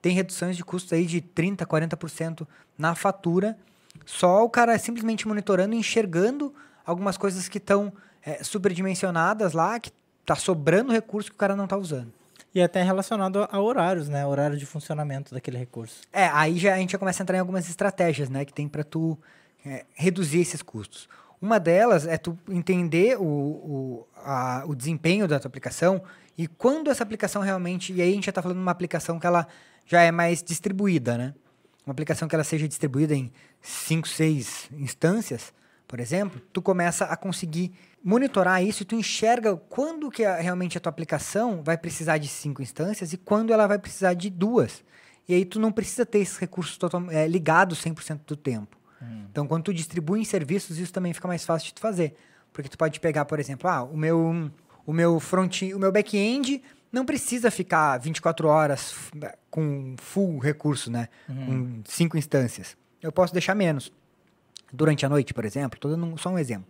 tem 0.03 0.13
reduções 0.13 0.57
de 0.57 0.65
custos 0.65 0.93
aí 0.93 1.07
de 1.07 1.21
30, 1.21 1.65
40% 1.67 2.47
na 2.77 2.95
fatura, 2.95 3.57
só 4.05 4.45
o 4.45 4.51
cara 4.51 4.77
simplesmente 4.79 5.27
monitorando 5.29 5.75
e 5.75 5.79
enxergando 5.79 6.53
algumas 6.85 7.17
coisas 7.17 7.49
que 7.49 7.59
estão 7.59 7.93
é, 8.25 8.43
superdimensionadas 8.43 9.53
lá, 9.53 9.79
que 9.79 9.93
tá 10.35 10.37
sobrando 10.37 10.93
recurso 10.93 11.29
que 11.31 11.35
o 11.35 11.39
cara 11.39 11.57
não 11.57 11.67
tá 11.67 11.77
usando. 11.77 12.13
E 12.55 12.63
até 12.63 12.83
relacionado 12.83 13.49
a 13.51 13.61
horários, 13.61 14.09
né? 14.09 14.25
Horário 14.27 14.57
de 14.57 14.65
funcionamento 14.65 15.35
daquele 15.35 15.59
recurso. 15.59 16.01
É, 16.13 16.27
aí 16.27 16.57
já, 16.59 16.75
a 16.75 16.79
gente 16.79 16.93
já 16.93 16.99
começa 16.99 17.21
a 17.21 17.25
entrar 17.25 17.37
em 17.37 17.41
algumas 17.41 17.69
estratégias, 17.69 18.29
né, 18.29 18.45
que 18.45 18.53
tem 18.53 18.67
para 18.69 18.83
tu 18.85 19.19
é, 19.67 19.85
reduzir 19.95 20.41
esses 20.41 20.63
custos. 20.63 21.09
Uma 21.43 21.59
delas 21.59 22.07
é 22.07 22.17
tu 22.17 22.39
entender 22.49 23.17
o, 23.19 23.25
o, 23.25 24.07
a- 24.25 24.65
o 24.67 24.75
desempenho 24.75 25.27
da 25.27 25.39
tua 25.41 25.49
aplicação 25.49 26.03
e 26.39 26.47
quando 26.47 26.91
essa 26.91 27.03
aplicação 27.03 27.43
realmente. 27.43 27.93
E 27.93 28.01
aí 28.03 28.11
a 28.11 28.15
gente 28.15 28.27
já 28.27 28.31
está 28.31 28.43
falando 28.43 28.59
de 28.59 28.63
uma 28.63 28.73
aplicação 28.73 29.19
que 29.19 29.27
ela 29.27 29.47
já 29.87 30.03
é 30.03 30.11
mais 30.13 30.43
distribuída, 30.43 31.17
né? 31.19 31.35
Uma 31.87 31.93
aplicação 31.93 32.29
que 32.29 32.35
ela 32.35 32.45
seja 32.45 32.69
distribuída 32.69 33.15
em 33.15 33.33
5, 33.63 34.07
6 34.07 34.69
instâncias, 34.73 35.53
por 35.91 35.99
exemplo, 35.99 36.41
tu 36.53 36.63
começa 36.63 37.05
a 37.07 37.17
conseguir 37.17 37.73
monitorar 38.03 38.63
isso 38.65 38.83
e 38.85 38.87
tu 38.87 38.95
enxerga 38.95 39.57
quando 39.57 40.09
que 40.09 40.25
a- 40.25 40.37
realmente 40.37 40.79
a 40.79 40.81
tua 40.81 40.91
aplicação 40.91 41.63
vai 41.65 41.77
precisar 41.77 42.17
de 42.19 42.29
cinco 42.29 42.63
instâncias 42.63 43.13
e 43.13 43.17
quando 43.17 43.53
ela 43.53 43.67
vai 43.67 43.77
precisar 43.77 44.15
de 44.15 44.31
duas. 44.31 44.85
E 45.29 45.35
aí 45.35 45.45
tu 45.45 45.59
não 45.59 45.73
precisa 45.73 46.07
ter 46.07 46.21
esses 46.21 46.37
recursos 46.39 46.77
total, 46.79 47.11
é, 47.11 47.27
ligados 47.27 47.83
100% 47.83 48.21
do 48.25 48.37
tempo. 48.37 48.77
Então, 49.31 49.49
quando 49.49 49.65
tu 49.65 49.75
distribui 49.75 50.21
em 50.21 50.25
serviços, 50.25 50.79
isso 50.79 50.93
também 50.93 51.13
fica 51.13 51.27
mais 51.27 51.45
fácil 51.45 51.67
de 51.69 51.75
tu 51.75 51.81
fazer. 51.81 52.15
Porque 52.53 52.69
tu 52.69 52.79
pode 52.79 53.01
pegar, 53.01 53.25
por 53.25 53.41
exemplo, 53.41 53.69
ah, 53.69 53.83
o 53.83 53.97
meu, 53.97 54.49
o 54.87 54.93
meu 54.93 55.19
front, 55.19 55.63
o 55.75 55.79
meu 55.79 55.91
back-end 55.91 56.63
não 56.93 57.05
precisa 57.05 57.51
ficar 57.51 57.99
24 57.99 58.47
horas 58.47 58.95
com 59.51 59.97
full 59.99 60.39
recurso, 60.39 60.89
né? 60.91 61.09
Com 61.27 61.83
cinco 61.85 62.17
instâncias. 62.17 62.77
Eu 63.03 63.11
posso 63.11 63.33
deixar 63.33 63.55
menos. 63.57 63.93
Durante 64.73 65.05
a 65.05 65.09
noite, 65.09 65.35
por 65.35 65.45
exemplo, 65.45 65.77
estou 65.77 65.91
dando 65.91 66.17
só 66.19 66.31
um 66.31 66.39
exemplo. 66.39 66.69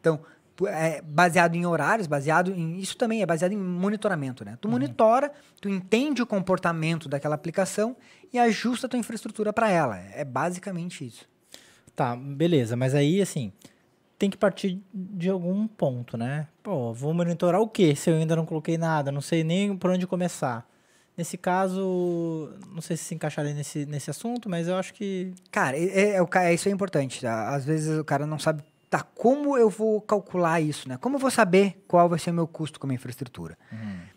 Então, 0.00 0.20
é 0.68 1.00
baseado 1.02 1.54
em 1.54 1.64
horários, 1.64 2.06
baseado 2.06 2.52
em. 2.52 2.78
Isso 2.78 2.96
também 2.96 3.22
é 3.22 3.26
baseado 3.26 3.52
em 3.52 3.56
monitoramento, 3.56 4.44
né? 4.44 4.58
Tu 4.60 4.68
monitora, 4.68 5.32
tu 5.60 5.68
entende 5.68 6.22
o 6.22 6.26
comportamento 6.26 7.08
daquela 7.08 7.34
aplicação 7.34 7.96
e 8.32 8.38
ajusta 8.38 8.86
a 8.86 8.90
tua 8.90 8.98
infraestrutura 8.98 9.52
para 9.52 9.70
ela. 9.70 9.98
É 9.98 10.24
basicamente 10.24 11.06
isso. 11.06 11.28
Tá, 11.96 12.14
beleza. 12.16 12.76
Mas 12.76 12.94
aí, 12.94 13.20
assim, 13.20 13.52
tem 14.18 14.28
que 14.28 14.36
partir 14.36 14.80
de 14.92 15.30
algum 15.30 15.66
ponto, 15.66 16.16
né? 16.16 16.46
Pô, 16.62 16.92
vou 16.92 17.14
monitorar 17.14 17.60
o 17.60 17.68
quê 17.68 17.96
se 17.96 18.10
eu 18.10 18.16
ainda 18.16 18.36
não 18.36 18.44
coloquei 18.44 18.76
nada? 18.76 19.10
Não 19.10 19.20
sei 19.20 19.42
nem 19.42 19.76
por 19.76 19.90
onde 19.90 20.06
começar. 20.06 20.69
Nesse 21.20 21.36
caso, 21.36 22.50
não 22.72 22.80
sei 22.80 22.96
se 22.96 23.04
se 23.04 23.14
encaixaria 23.14 23.52
nesse, 23.52 23.84
nesse 23.84 24.08
assunto, 24.08 24.48
mas 24.48 24.66
eu 24.68 24.76
acho 24.76 24.94
que. 24.94 25.34
Cara, 25.50 25.76
é, 25.76 25.82
é- 25.82 26.16
é 26.16 26.26
é- 26.46 26.54
isso 26.54 26.66
é 26.66 26.72
importante. 26.72 27.20
tá? 27.20 27.50
Às 27.54 27.62
vezes 27.62 27.98
o 27.98 28.02
cara 28.02 28.24
não 28.26 28.38
sabe, 28.38 28.62
tá, 28.88 29.02
como 29.02 29.58
eu 29.58 29.68
vou 29.68 30.00
calcular 30.00 30.62
isso, 30.62 30.88
né? 30.88 30.96
Como 30.98 31.16
eu 31.16 31.20
vou 31.20 31.30
saber 31.30 31.84
qual 31.86 32.08
vai 32.08 32.18
ser 32.18 32.30
o 32.30 32.34
meu 32.34 32.46
custo 32.48 32.80
com 32.80 32.86
a 32.86 32.88
minha 32.88 32.94
infraestrutura? 32.96 33.58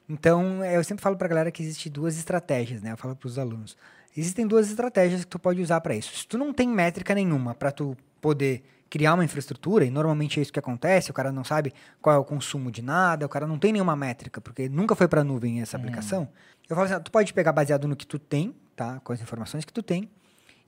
Então, 0.08 0.64
é, 0.64 0.78
eu 0.78 0.84
sempre 0.86 1.04
falo 1.04 1.18
pra 1.18 1.28
galera 1.28 1.52
que 1.52 1.62
existe 1.62 1.90
duas 1.90 2.18
estratégias, 2.18 2.82
né? 2.82 2.94
Eu 2.94 2.98
falo 2.98 3.18
pros 3.18 3.38
alunos. 3.38 3.76
Existem 4.16 4.48
duas 4.48 4.70
estratégias 4.70 5.26
que 5.26 5.30
tu 5.30 5.40
pode 5.40 5.62
usar 5.62 5.82
para 5.82 5.96
isso. 5.96 6.16
Se 6.16 6.26
tu 6.26 6.38
não 6.38 6.54
tem 6.54 6.70
métrica 6.70 7.14
nenhuma 7.14 7.54
para 7.54 7.70
tu 7.72 7.98
poder 8.22 8.64
criar 8.94 9.16
uma 9.16 9.26
infraestrutura, 9.26 9.84
e 9.84 9.90
normalmente 9.90 10.40
é 10.40 10.44
isso 10.44 10.54
que 10.54 10.60
acontece, 10.60 11.10
o 11.10 11.14
cara 11.16 11.32
não 11.32 11.44
sabe 11.44 11.74
qual 12.00 12.16
é 12.16 12.20
o 12.20 12.24
consumo 12.24 12.70
de 12.70 12.84
nada, 12.84 13.26
o 13.26 13.30
cara 13.30 13.48
não 13.48 13.58
tem 13.58 13.74
nenhuma 13.74 13.96
métrica, 13.96 14.40
porque 14.40 14.70
nunca 14.70 14.96
foi 14.96 15.08
para 15.08 15.24
nuvem 15.24 15.62
essa 15.64 15.78
aplicação. 15.78 16.30
Eu 16.70 16.76
falo 16.76 16.86
assim, 16.86 16.94
ó, 16.94 17.00
tu 17.00 17.10
pode 17.12 17.34
pegar 17.34 17.52
baseado 17.52 17.88
no 17.88 17.96
que 17.96 18.06
tu 18.06 18.20
tem, 18.20 18.54
tá? 18.76 19.00
Com 19.04 19.12
as 19.12 19.20
informações 19.20 19.66
que 19.66 19.74
tu 19.74 19.82
tem, 19.82 20.08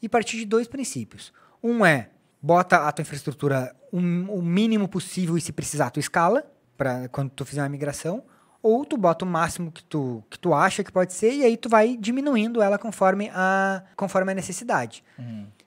e 0.01 0.09
partir 0.09 0.37
de 0.37 0.45
dois 0.45 0.67
princípios. 0.67 1.31
Um 1.63 1.85
é, 1.85 2.09
bota 2.41 2.87
a 2.87 2.91
tua 2.91 3.03
infraestrutura 3.03 3.75
um- 3.93 4.25
o 4.31 4.41
mínimo 4.41 4.87
possível 4.87 5.37
e 5.37 5.41
se 5.41 5.51
precisar 5.51 5.91
tu 5.91 5.99
escala, 5.99 6.43
para 6.75 7.07
quando 7.09 7.29
tu 7.29 7.45
fizer 7.45 7.61
uma 7.61 7.69
migração, 7.69 8.23
ou 8.59 8.83
tu 8.83 8.97
bota 8.97 9.23
o 9.23 9.27
máximo 9.27 9.71
que 9.71 9.83
tu, 9.83 10.23
que 10.31 10.39
tu 10.39 10.51
acha 10.51 10.83
que 10.83 10.91
pode 10.91 11.13
ser 11.13 11.31
e 11.31 11.43
aí 11.43 11.55
tu 11.57 11.69
vai 11.69 11.95
diminuindo 11.95 12.59
ela 12.59 12.79
conforme 12.79 13.29
a, 13.35 13.83
conforme 13.95 14.31
a 14.31 14.35
necessidade. 14.35 15.03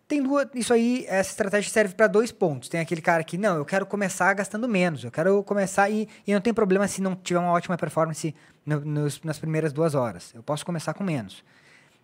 Tem 0.09 0.23
duas, 0.23 0.49
isso 0.55 0.73
aí, 0.73 1.05
essa 1.07 1.31
estratégia 1.31 1.71
serve 1.71 1.95
para 1.95 2.07
dois 2.07 2.33
pontos. 2.33 2.71
Tem 2.71 2.81
aquele 2.81 3.03
cara 3.03 3.23
que, 3.23 3.37
não, 3.37 3.57
eu 3.57 3.65
quero 3.65 3.85
começar 3.85 4.33
gastando 4.33 4.67
menos, 4.67 5.05
eu 5.05 5.11
quero 5.11 5.43
começar 5.45 5.91
e, 5.91 6.09
e 6.27 6.33
não 6.33 6.41
tem 6.41 6.55
problema 6.55 6.89
se 6.89 7.03
não 7.03 7.15
tiver 7.15 7.39
uma 7.39 7.53
ótima 7.53 7.77
performance 7.77 8.35
no- 8.65 8.81
nos- 8.81 9.21
nas 9.23 9.39
primeiras 9.39 9.71
duas 9.71 9.95
horas. 9.95 10.33
Eu 10.35 10.43
posso 10.43 10.65
começar 10.65 10.95
com 10.95 11.05
menos. 11.05 11.45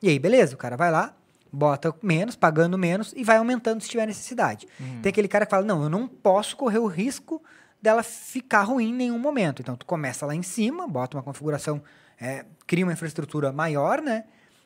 E 0.03 0.09
aí, 0.11 0.19
beleza, 0.19 0.55
o 0.55 0.59
cara 0.59 0.77
vai 0.77 0.91
lá, 0.91 1.15
bota 1.51 1.95
menos, 2.03 2.37
pagando 2.37 2.77
menos 2.77 3.15
e 3.17 3.25
vai 3.25 3.39
aumentando 3.39 3.81
se 3.81 3.89
tiver 3.89 4.05
necessidade. 4.07 4.69
Tem 5.03 5.09
aquele 5.09 5.29
cara 5.29 5.47
que 5.47 5.51
fala, 5.51 5.65
não, 5.65 5.83
eu 5.85 5.89
não 5.89 6.07
posso 6.07 6.57
correr 6.59 6.79
o 6.81 6.87
risco 6.87 7.43
dela 7.81 8.03
ficar 8.03 8.65
ruim 8.65 8.91
em 8.91 8.95
nenhum 8.95 9.19
momento. 9.19 9.63
Então, 9.63 9.77
tu 9.77 9.87
começa 9.87 10.27
lá 10.27 10.35
em 10.35 10.43
cima, 10.43 10.87
bota 10.87 11.17
uma 11.17 11.23
configuração, 11.23 11.83
é, 12.21 12.45
cria 12.67 12.85
uma 12.85 12.93
infraestrutura 12.93 13.51
maior, 13.51 14.03
né? 14.03 14.25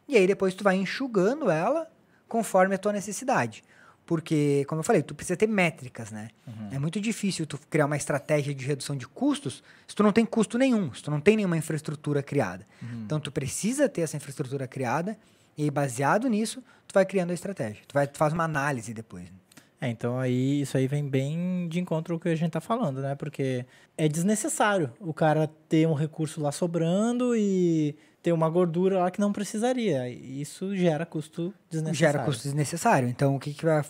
E 0.09 0.17
aí 0.17 0.27
depois 0.27 0.55
tu 0.55 0.65
vai 0.65 0.75
enxugando 0.77 1.51
ela 1.51 1.87
conforme 2.29 2.75
a 2.75 2.79
tua 2.79 2.93
necessidade. 2.93 3.63
Porque, 4.07 4.65
como 4.67 4.81
eu 4.81 4.85
falei, 4.85 5.03
tu 5.03 5.15
precisa 5.15 5.37
ter 5.37 5.47
métricas, 5.47 6.11
né? 6.11 6.29
É 6.71 6.79
muito 6.79 6.99
difícil 6.99 7.47
tu 7.47 7.59
criar 7.69 7.85
uma 7.85 7.97
estratégia 7.97 8.55
de 8.55 8.65
redução 8.65 8.97
de 8.97 9.07
custos 9.07 9.63
se 9.87 9.95
tu 9.95 10.03
não 10.03 10.13
tem 10.13 10.25
custo 10.25 10.57
nenhum, 10.57 10.93
se 10.95 11.03
tu 11.03 11.11
não 11.11 11.21
tem 11.21 11.37
nenhuma 11.37 11.57
infraestrutura 11.59 12.23
criada. 12.23 12.67
Então, 13.05 13.21
tu 13.21 13.31
precisa 13.31 13.87
ter 13.89 14.01
essa 14.03 14.17
infraestrutura 14.17 14.67
criada 14.67 15.19
e 15.59 15.71
baseado 15.71 16.27
nisso, 16.29 16.63
tu 16.87 16.95
vai 16.95 17.05
criando 17.05 17.31
a 17.33 17.35
estratégia. 17.35 17.83
Tu, 17.87 17.93
vai, 17.93 18.07
tu 18.07 18.17
faz 18.17 18.33
uma 18.33 18.45
análise 18.45 18.95
depois. 18.95 19.25
né? 19.25 19.37
É, 19.81 19.89
então 19.89 20.19
aí 20.19 20.61
isso 20.63 20.77
aí 20.77 20.89
vem 20.89 21.07
bem 21.09 21.69
de 21.69 21.79
encontro 21.79 22.15
ao 22.15 22.21
que 22.21 22.29
a 22.29 22.35
gente 22.35 22.51
tá 22.51 22.61
falando, 22.61 23.01
né? 23.01 23.15
Porque 23.15 23.65
é 23.97 24.09
desnecessário 24.09 24.93
o 24.99 25.15
cara 25.15 25.49
ter 25.69 25.87
um 25.87 25.95
recurso 25.95 26.41
lá 26.41 26.51
sobrando 26.51 27.37
e 27.37 27.95
ter 28.29 28.33
uma 28.33 28.49
gordura 28.49 28.99
lá 28.99 29.11
que 29.11 29.21
não 29.21 29.33
precisaria. 29.33 30.09
Isso 30.09 30.77
gera 30.77 31.07
custo 31.07 31.55
desnecessário. 31.71 32.13
Gera 32.13 32.25
custo 32.25 32.43
desnecessário. 32.43 33.09
Então, 33.09 33.37
o 33.37 33.41
que, 33.41 33.55
que 33.55 33.65
vai. 33.65 33.83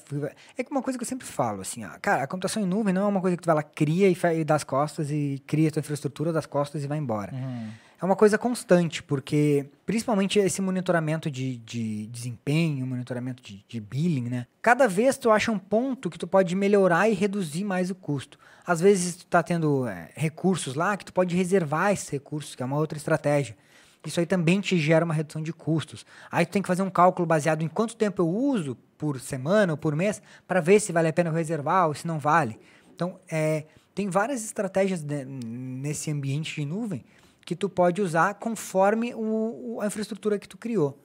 É 0.57 0.63
que 0.63 0.71
uma 0.71 0.83
coisa 0.83 0.97
que 0.97 1.03
eu 1.03 1.09
sempre 1.09 1.27
falo, 1.27 1.61
assim, 1.61 1.85
ó, 1.85 1.91
cara, 2.01 2.23
a 2.23 2.27
computação 2.27 2.63
em 2.63 2.67
nuvem 2.67 2.95
não 2.95 3.03
é 3.03 3.07
uma 3.07 3.21
coisa 3.21 3.37
que 3.37 3.43
tu 3.43 3.47
vai 3.47 3.57
lá, 3.57 3.63
cria 3.63 4.09
e, 4.09 4.17
e 4.39 4.45
dá 4.45 4.55
as 4.55 4.65
costas 4.65 5.11
e 5.11 5.43
cria 5.47 5.69
a 5.69 5.73
tua 5.73 5.81
infraestrutura 5.81 6.33
das 6.33 6.47
costas 6.47 6.85
e 6.85 6.87
vai 6.87 6.99
embora. 6.99 7.35
Uhum. 7.35 7.69
É 8.01 8.05
uma 8.05 8.15
coisa 8.15 8.39
constante, 8.39 9.03
porque 9.03 9.67
principalmente 9.85 10.39
esse 10.39 10.63
monitoramento 10.63 11.29
de, 11.29 11.57
de 11.57 12.07
desempenho, 12.07 12.87
monitoramento 12.87 13.43
de, 13.43 13.65
de 13.67 13.81
billing, 13.81 14.29
né? 14.29 14.47
Cada 14.63 14.87
vez 14.87 15.19
tu 15.19 15.33
acha 15.33 15.51
um 15.51 15.59
ponto 15.59 16.09
que 16.09 16.17
tu 16.17 16.29
pode 16.29 16.55
melhorar 16.55 17.09
e 17.09 17.15
reduzir 17.15 17.65
mais 17.65 17.91
o 17.91 17.97
custo. 17.97 18.39
Às 18.65 18.81
vezes 18.81 19.17
tu 19.17 19.27
tá 19.27 19.43
tendo 19.43 19.85
é, 19.89 20.11
recursos 20.15 20.77
lá 20.77 20.97
que 20.97 21.07
tu 21.07 21.13
pode 21.13 21.35
reservar 21.35 21.93
esses 21.93 22.09
recursos, 22.09 22.55
que 22.55 22.63
é 22.63 22.67
uma 22.67 22.77
outra 22.77 22.97
estratégia. 22.97 23.57
Isso 24.05 24.21
aí 24.21 24.27
também 24.27 24.61
te 24.61 24.79
gera 24.79 25.05
uma 25.05 25.13
redução 25.15 25.43
de 25.43 25.53
custos. 25.53 26.07
Aí 26.31 26.47
tu 26.47 26.51
tem 26.53 26.63
que 26.63 26.69
fazer 26.69 26.83
um 26.83 26.91
cálculo 26.91 27.27
baseado 27.27 27.63
em 27.63 27.69
quanto 27.69 27.97
tempo 27.97 28.23
eu 28.23 28.29
uso 28.29 28.77
por 28.97 29.21
semana 29.21 29.73
ou 29.73 29.77
por 29.77 29.95
mês 29.95 30.23
para 30.47 30.61
ver 30.61 30.81
se 30.81 30.93
vale 30.93 31.09
a 31.09 31.13
pena 31.13 31.31
eu 31.31 31.35
reservar 31.35 31.89
ou 31.89 31.95
se 31.95 32.07
não 32.07 32.19
vale. 32.19 32.59
Então, 32.95 33.19
é, 33.31 33.65
tem 33.95 34.09
várias 34.09 34.45
estratégias 34.45 35.03
né, 35.03 35.25
nesse 35.25 36.11
ambiente 36.11 36.55
de 36.61 36.65
nuvem 36.67 37.05
que 37.45 37.57
tu 37.57 37.69
pode 37.69 38.01
usar 38.03 38.35
conforme 38.35 39.15
o- 39.15 39.79
a 39.81 39.87
infraestrutura 39.87 40.39
que 40.39 40.49
tu 40.49 40.57
criou. 40.59 40.99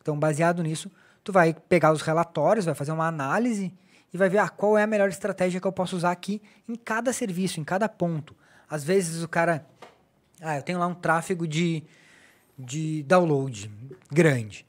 Então, 0.00 0.18
baseado 0.18 0.62
nisso, 0.62 0.90
tu 1.24 1.32
vai 1.32 1.54
pegar 1.54 1.92
os 1.92 2.02
relatórios, 2.02 2.64
vai 2.66 2.74
fazer 2.74 2.92
uma 2.92 3.06
análise 3.06 3.72
e 4.12 4.16
vai 4.16 4.28
ver 4.28 4.38
ah, 4.38 4.48
qual 4.48 4.76
é 4.78 4.82
a 4.82 4.86
melhor 4.86 5.08
estratégia 5.08 5.60
que 5.60 5.66
eu 5.66 5.72
posso 5.72 5.96
usar 5.96 6.10
aqui 6.10 6.40
em 6.68 6.74
cada 6.74 7.12
serviço, 7.12 7.60
em 7.60 7.64
cada 7.64 7.88
ponto. 7.88 8.34
Às 8.68 8.82
vezes 8.84 9.22
o 9.22 9.28
cara, 9.28 9.66
ah, 10.40 10.56
eu 10.56 10.62
tenho 10.62 10.78
lá 10.78 10.86
um 10.86 10.94
tráfego 10.94 11.46
de, 11.46 11.82
de 12.58 13.02
download 13.04 13.70
grande. 14.10 14.66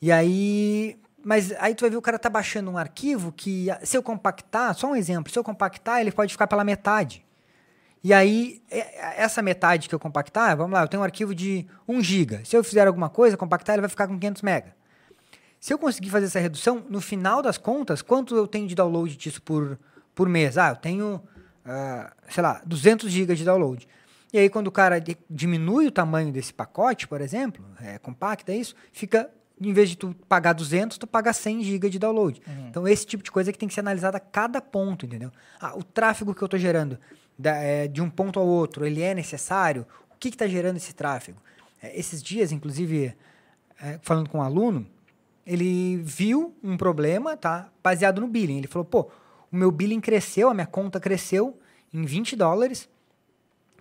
E 0.00 0.10
aí, 0.12 0.98
mas 1.24 1.52
aí 1.58 1.74
tu 1.74 1.82
vai 1.82 1.90
ver 1.90 1.96
o 1.96 2.02
cara 2.02 2.18
tá 2.18 2.28
baixando 2.28 2.70
um 2.70 2.76
arquivo 2.78 3.32
que 3.32 3.68
se 3.82 3.96
eu 3.96 4.02
compactar, 4.02 4.74
só 4.74 4.88
um 4.90 4.96
exemplo, 4.96 5.32
se 5.32 5.38
eu 5.38 5.44
compactar, 5.44 6.00
ele 6.00 6.12
pode 6.12 6.32
ficar 6.32 6.46
pela 6.46 6.64
metade. 6.64 7.24
E 8.02 8.12
aí, 8.12 8.60
é- 8.70 9.22
essa 9.22 9.40
metade 9.40 9.88
que 9.88 9.94
eu 9.94 9.98
compactar, 9.98 10.54
vamos 10.56 10.74
lá, 10.74 10.82
eu 10.82 10.88
tenho 10.88 11.00
um 11.00 11.04
arquivo 11.04 11.34
de 11.34 11.66
1 11.88 12.02
GB. 12.02 12.44
Se 12.44 12.54
eu 12.54 12.62
fizer 12.62 12.86
alguma 12.86 13.08
coisa, 13.08 13.34
compactar, 13.36 13.76
ele 13.76 13.80
vai 13.80 13.88
ficar 13.88 14.06
com 14.06 14.18
500 14.18 14.42
MB. 14.42 14.72
Se 15.58 15.72
eu 15.72 15.78
conseguir 15.78 16.10
fazer 16.10 16.26
essa 16.26 16.38
redução, 16.38 16.84
no 16.90 17.00
final 17.00 17.40
das 17.40 17.56
contas, 17.56 18.02
quanto 18.02 18.36
eu 18.36 18.46
tenho 18.46 18.68
de 18.68 18.74
download 18.74 19.16
disso 19.16 19.40
por, 19.40 19.78
por 20.14 20.28
mês? 20.28 20.58
Ah, 20.58 20.68
eu 20.68 20.76
tenho, 20.76 21.22
ah, 21.64 22.12
sei 22.28 22.42
lá, 22.42 22.60
200 22.66 23.10
GB 23.10 23.34
de 23.34 23.44
download. 23.46 23.88
E 24.34 24.38
aí, 24.38 24.50
quando 24.50 24.66
o 24.66 24.72
cara 24.72 24.98
di- 24.98 25.16
diminui 25.30 25.86
o 25.86 25.92
tamanho 25.92 26.32
desse 26.32 26.52
pacote, 26.52 27.06
por 27.06 27.20
exemplo, 27.20 27.64
é, 27.80 27.98
compacta 27.98 28.52
isso, 28.52 28.74
fica, 28.92 29.30
em 29.60 29.72
vez 29.72 29.88
de 29.90 29.96
tu 29.96 30.12
pagar 30.28 30.52
200, 30.54 30.98
tu 30.98 31.06
paga 31.06 31.32
100 31.32 31.62
GB 31.62 31.88
de 31.88 32.00
download. 32.00 32.42
Então, 32.68 32.88
esse 32.88 33.06
tipo 33.06 33.22
de 33.22 33.30
coisa 33.30 33.52
que 33.52 33.58
tem 33.58 33.68
que 33.68 33.74
ser 33.74 33.78
analisada 33.80 34.16
a 34.16 34.20
cada 34.20 34.60
ponto, 34.60 35.06
entendeu? 35.06 35.30
Ah, 35.60 35.78
o 35.78 35.84
tráfego 35.84 36.34
que 36.34 36.42
eu 36.42 36.46
estou 36.46 36.58
gerando 36.58 36.98
da- 37.38 37.54
é, 37.54 37.86
de 37.86 38.02
um 38.02 38.10
ponto 38.10 38.40
ao 38.40 38.46
outro, 38.46 38.84
ele 38.84 39.00
é 39.02 39.14
necessário? 39.14 39.86
O 40.10 40.16
que 40.18 40.30
está 40.30 40.48
gerando 40.48 40.78
esse 40.78 40.92
tráfego? 40.92 41.38
É, 41.80 41.96
esses 41.96 42.20
dias, 42.20 42.50
inclusive, 42.50 43.14
é, 43.80 44.00
falando 44.02 44.28
com 44.28 44.38
um 44.38 44.42
aluno, 44.42 44.84
ele 45.46 45.96
viu 45.98 46.52
um 46.60 46.76
problema, 46.76 47.36
tá? 47.36 47.68
Baseado 47.82 48.20
no 48.20 48.26
billing. 48.26 48.58
Ele 48.58 48.66
falou, 48.66 48.84
pô, 48.84 49.08
o 49.52 49.56
meu 49.56 49.70
billing 49.70 50.00
cresceu, 50.00 50.48
a 50.50 50.54
minha 50.54 50.66
conta 50.66 50.98
cresceu 50.98 51.56
em 51.92 52.02
20 52.04 52.34
dólares, 52.34 52.88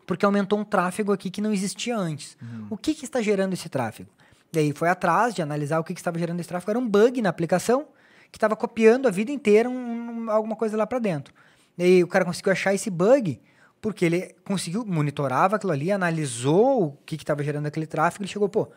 porque 0.05 0.25
aumentou 0.25 0.60
um 0.60 0.63
tráfego 0.65 1.12
aqui 1.12 1.29
que 1.31 1.41
não 1.41 1.53
existia 1.53 1.98
antes. 1.98 2.38
O 2.69 2.77
que, 2.77 2.93
que 2.93 3.05
está 3.05 3.22
gerando 3.22 3.53
esse 3.53 3.69
tráfego? 3.69 4.10
E 4.53 4.60
aí 4.60 4.72
foi 4.74 4.89
atrás 4.89 5.33
de 5.33 5.41
analisar 5.41 5.79
o 5.79 5.83
que, 5.83 5.93
que 5.93 6.00
estava 6.00 6.19
gerando 6.19 6.39
esse 6.39 6.50
tráfego. 6.50 6.72
Era 6.72 6.79
um 6.79 6.88
bug 6.88 7.22
na 7.22 7.29
aplicação 7.29 7.88
que 8.31 8.38
estava 8.38 8.55
copiando 8.55 9.07
a 9.07 9.12
vida 9.12 9.31
inteira 9.31 9.69
um- 9.69 10.25
um- 10.25 10.29
alguma 10.31 10.55
coisa 10.55 10.75
lá 10.77 10.86
para 10.86 11.00
dentro. 11.00 11.33
E 11.77 11.83
aí 11.83 12.04
o 12.04 12.08
cara 12.08 12.23
conseguiu 12.25 12.51
achar 12.51 12.73
esse 12.73 12.89
bug 12.89 13.39
porque 13.82 14.06
ele 14.06 14.36
conseguiu, 14.45 14.86
monitorava 14.86 15.56
aquilo 15.58 15.71
ali, 15.71 15.91
analisou 15.91 16.84
o 16.86 16.91
que 17.06 17.15
estava 17.15 17.43
gerando 17.43 17.65
aquele 17.65 17.86
tráfego 17.88 18.23
e 18.23 18.27
chegou, 18.27 18.47
pô, 18.47 18.69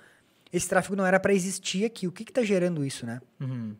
esse 0.53 0.69
tráfego 0.69 0.97
não 0.97 1.05
era 1.07 1.21
para 1.21 1.33
existir 1.35 1.85
aqui. 1.85 2.07
O 2.09 2.13
que 2.13 2.23
está 2.23 2.43
gerando 2.43 2.85
isso, 2.85 3.05
né? 3.07 3.21
Uhum. 3.41 3.75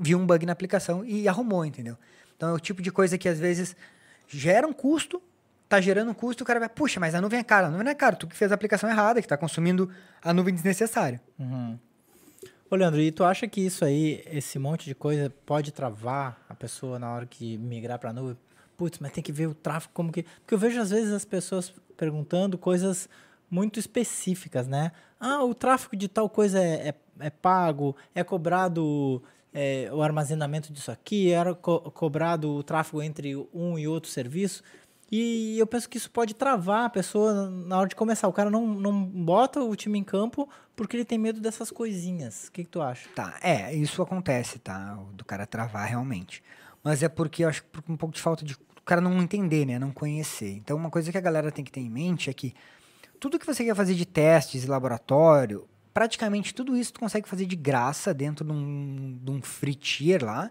viu 0.00 0.18
um 0.18 0.26
bug 0.26 0.44
na 0.44 0.52
aplicação 0.52 1.04
e 1.04 1.26
arrumou, 1.26 1.64
entendeu? 1.64 1.96
Então 2.36 2.50
é 2.50 2.52
o 2.52 2.58
tipo 2.60 2.82
de 2.82 2.90
coisa 2.92 3.16
que 3.16 3.28
às 3.28 3.38
vezes 3.38 3.74
gera 4.28 4.66
um 4.66 4.72
custo, 4.72 5.20
tá 5.70 5.80
gerando 5.80 6.10
um 6.10 6.14
custo, 6.14 6.42
o 6.42 6.46
cara 6.46 6.58
vai, 6.58 6.68
puxa, 6.68 6.98
mas 6.98 7.14
a 7.14 7.20
nuvem 7.20 7.38
é 7.38 7.44
cara. 7.44 7.68
A 7.68 7.70
nuvem 7.70 7.84
não 7.84 7.92
é 7.92 7.94
cara, 7.94 8.16
tu 8.16 8.26
que 8.26 8.36
fez 8.36 8.50
a 8.50 8.56
aplicação 8.56 8.90
errada, 8.90 9.22
que 9.22 9.28
tá 9.28 9.36
consumindo 9.36 9.88
a 10.20 10.34
nuvem 10.34 10.52
desnecessário. 10.52 11.20
Uhum. 11.38 11.78
Ô, 12.68 12.74
Leandro, 12.76 13.00
e 13.00 13.10
tu 13.12 13.22
acha 13.24 13.46
que 13.46 13.60
isso 13.60 13.84
aí, 13.84 14.22
esse 14.26 14.58
monte 14.58 14.84
de 14.84 14.94
coisa, 14.94 15.32
pode 15.46 15.72
travar 15.72 16.40
a 16.48 16.54
pessoa 16.54 16.98
na 16.98 17.12
hora 17.12 17.24
que 17.24 17.56
migrar 17.56 17.98
para 18.00 18.10
a 18.10 18.12
nuvem? 18.12 18.36
Putz, 18.76 18.98
mas 18.98 19.12
tem 19.12 19.22
que 19.22 19.30
ver 19.32 19.46
o 19.46 19.54
tráfego 19.54 19.92
como 19.94 20.10
que. 20.10 20.24
Porque 20.24 20.54
eu 20.54 20.58
vejo 20.58 20.80
às 20.80 20.90
vezes 20.90 21.12
as 21.12 21.24
pessoas 21.24 21.72
perguntando 21.96 22.58
coisas 22.58 23.08
muito 23.48 23.78
específicas, 23.78 24.66
né? 24.66 24.90
Ah, 25.20 25.44
o 25.44 25.54
tráfego 25.54 25.94
de 25.96 26.08
tal 26.08 26.28
coisa 26.28 26.58
é, 26.58 26.88
é, 26.88 26.94
é 27.26 27.30
pago, 27.30 27.94
é 28.14 28.24
cobrado 28.24 29.22
é, 29.52 29.90
o 29.92 30.02
armazenamento 30.02 30.72
disso 30.72 30.90
aqui, 30.90 31.30
era 31.30 31.54
co- 31.54 31.90
cobrado 31.90 32.50
o 32.50 32.62
tráfego 32.62 33.02
entre 33.02 33.36
um 33.52 33.78
e 33.78 33.86
outro 33.86 34.10
serviço. 34.10 34.62
E 35.10 35.58
eu 35.58 35.66
penso 35.66 35.88
que 35.88 35.96
isso 35.96 36.10
pode 36.10 36.34
travar 36.34 36.84
a 36.84 36.90
pessoa 36.90 37.50
na 37.50 37.78
hora 37.78 37.88
de 37.88 37.96
começar. 37.96 38.28
O 38.28 38.32
cara 38.32 38.48
não, 38.48 38.66
não 38.66 39.04
bota 39.04 39.60
o 39.60 39.74
time 39.74 39.98
em 39.98 40.04
campo 40.04 40.48
porque 40.76 40.96
ele 40.96 41.04
tem 41.04 41.18
medo 41.18 41.40
dessas 41.40 41.70
coisinhas. 41.70 42.46
O 42.46 42.52
que, 42.52 42.62
que 42.62 42.70
tu 42.70 42.80
acha? 42.80 43.08
Tá, 43.14 43.36
é, 43.42 43.74
isso 43.74 44.00
acontece, 44.02 44.58
tá? 44.60 44.96
Do 45.12 45.24
cara 45.24 45.46
travar 45.46 45.88
realmente. 45.88 46.42
Mas 46.82 47.02
é 47.02 47.08
porque 47.08 47.44
eu 47.44 47.48
acho 47.48 47.62
que 47.62 47.68
por 47.68 47.82
um 47.88 47.96
pouco 47.96 48.14
de 48.14 48.20
falta 48.20 48.44
de. 48.44 48.54
O 48.54 48.82
cara 48.84 49.00
não 49.00 49.20
entender, 49.20 49.66
né? 49.66 49.78
Não 49.78 49.90
conhecer. 49.90 50.52
Então, 50.52 50.76
uma 50.76 50.90
coisa 50.90 51.10
que 51.10 51.18
a 51.18 51.20
galera 51.20 51.50
tem 51.50 51.64
que 51.64 51.72
ter 51.72 51.80
em 51.80 51.90
mente 51.90 52.30
é 52.30 52.32
que 52.32 52.54
tudo 53.18 53.38
que 53.38 53.46
você 53.46 53.64
quer 53.64 53.74
fazer 53.74 53.94
de 53.94 54.06
testes 54.06 54.64
e 54.64 54.66
laboratório, 54.66 55.68
praticamente 55.92 56.54
tudo 56.54 56.76
isso 56.76 56.94
tu 56.94 57.00
consegue 57.00 57.28
fazer 57.28 57.46
de 57.46 57.56
graça 57.56 58.14
dentro 58.14 58.44
de 58.44 58.52
um, 58.52 59.18
de 59.22 59.30
um 59.30 59.42
free 59.42 59.74
tier 59.74 60.24
lá, 60.24 60.50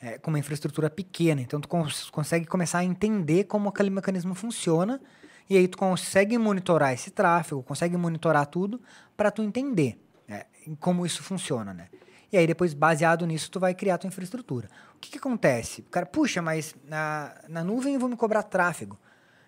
é, 0.00 0.18
com 0.18 0.30
uma 0.30 0.38
infraestrutura 0.38 0.90
pequena. 0.90 1.40
Então, 1.40 1.60
tu 1.60 1.68
cons- 1.68 2.10
consegue 2.10 2.46
começar 2.46 2.78
a 2.78 2.84
entender 2.84 3.44
como 3.44 3.68
aquele 3.68 3.90
mecanismo 3.90 4.34
funciona 4.34 5.00
e 5.48 5.56
aí 5.56 5.68
tu 5.68 5.76
consegue 5.76 6.36
monitorar 6.38 6.92
esse 6.92 7.10
tráfego, 7.10 7.62
consegue 7.62 7.96
monitorar 7.96 8.46
tudo 8.46 8.80
para 9.16 9.30
tu 9.30 9.42
entender 9.42 9.98
é, 10.28 10.46
em 10.66 10.74
como 10.74 11.04
isso 11.04 11.22
funciona, 11.22 11.74
né? 11.74 11.88
E 12.32 12.36
aí 12.36 12.46
depois, 12.46 12.74
baseado 12.74 13.24
nisso, 13.26 13.50
tu 13.50 13.60
vai 13.60 13.74
criar 13.74 13.96
tua 13.98 14.08
infraestrutura. 14.08 14.68
O 14.96 14.98
que, 14.98 15.10
que 15.12 15.18
acontece? 15.18 15.82
O 15.82 15.90
cara, 15.90 16.04
puxa, 16.04 16.42
mas 16.42 16.74
na, 16.88 17.32
na 17.48 17.62
nuvem 17.62 17.94
eu 17.94 18.00
vou 18.00 18.08
me 18.08 18.16
cobrar 18.16 18.42
tráfego. 18.42 18.98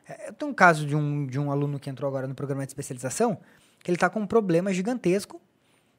É, 0.08 0.28
Eu 0.28 0.32
tenho 0.34 0.52
um 0.52 0.54
caso 0.54 0.86
de 0.86 0.94
um, 0.94 1.26
de 1.26 1.38
um 1.38 1.50
aluno 1.50 1.80
que 1.80 1.90
entrou 1.90 2.08
agora 2.08 2.28
no 2.28 2.34
programa 2.34 2.64
de 2.64 2.70
especialização, 2.70 3.38
que 3.82 3.90
ele 3.90 3.96
está 3.96 4.08
com 4.08 4.20
um 4.20 4.26
problema 4.26 4.72
gigantesco, 4.72 5.40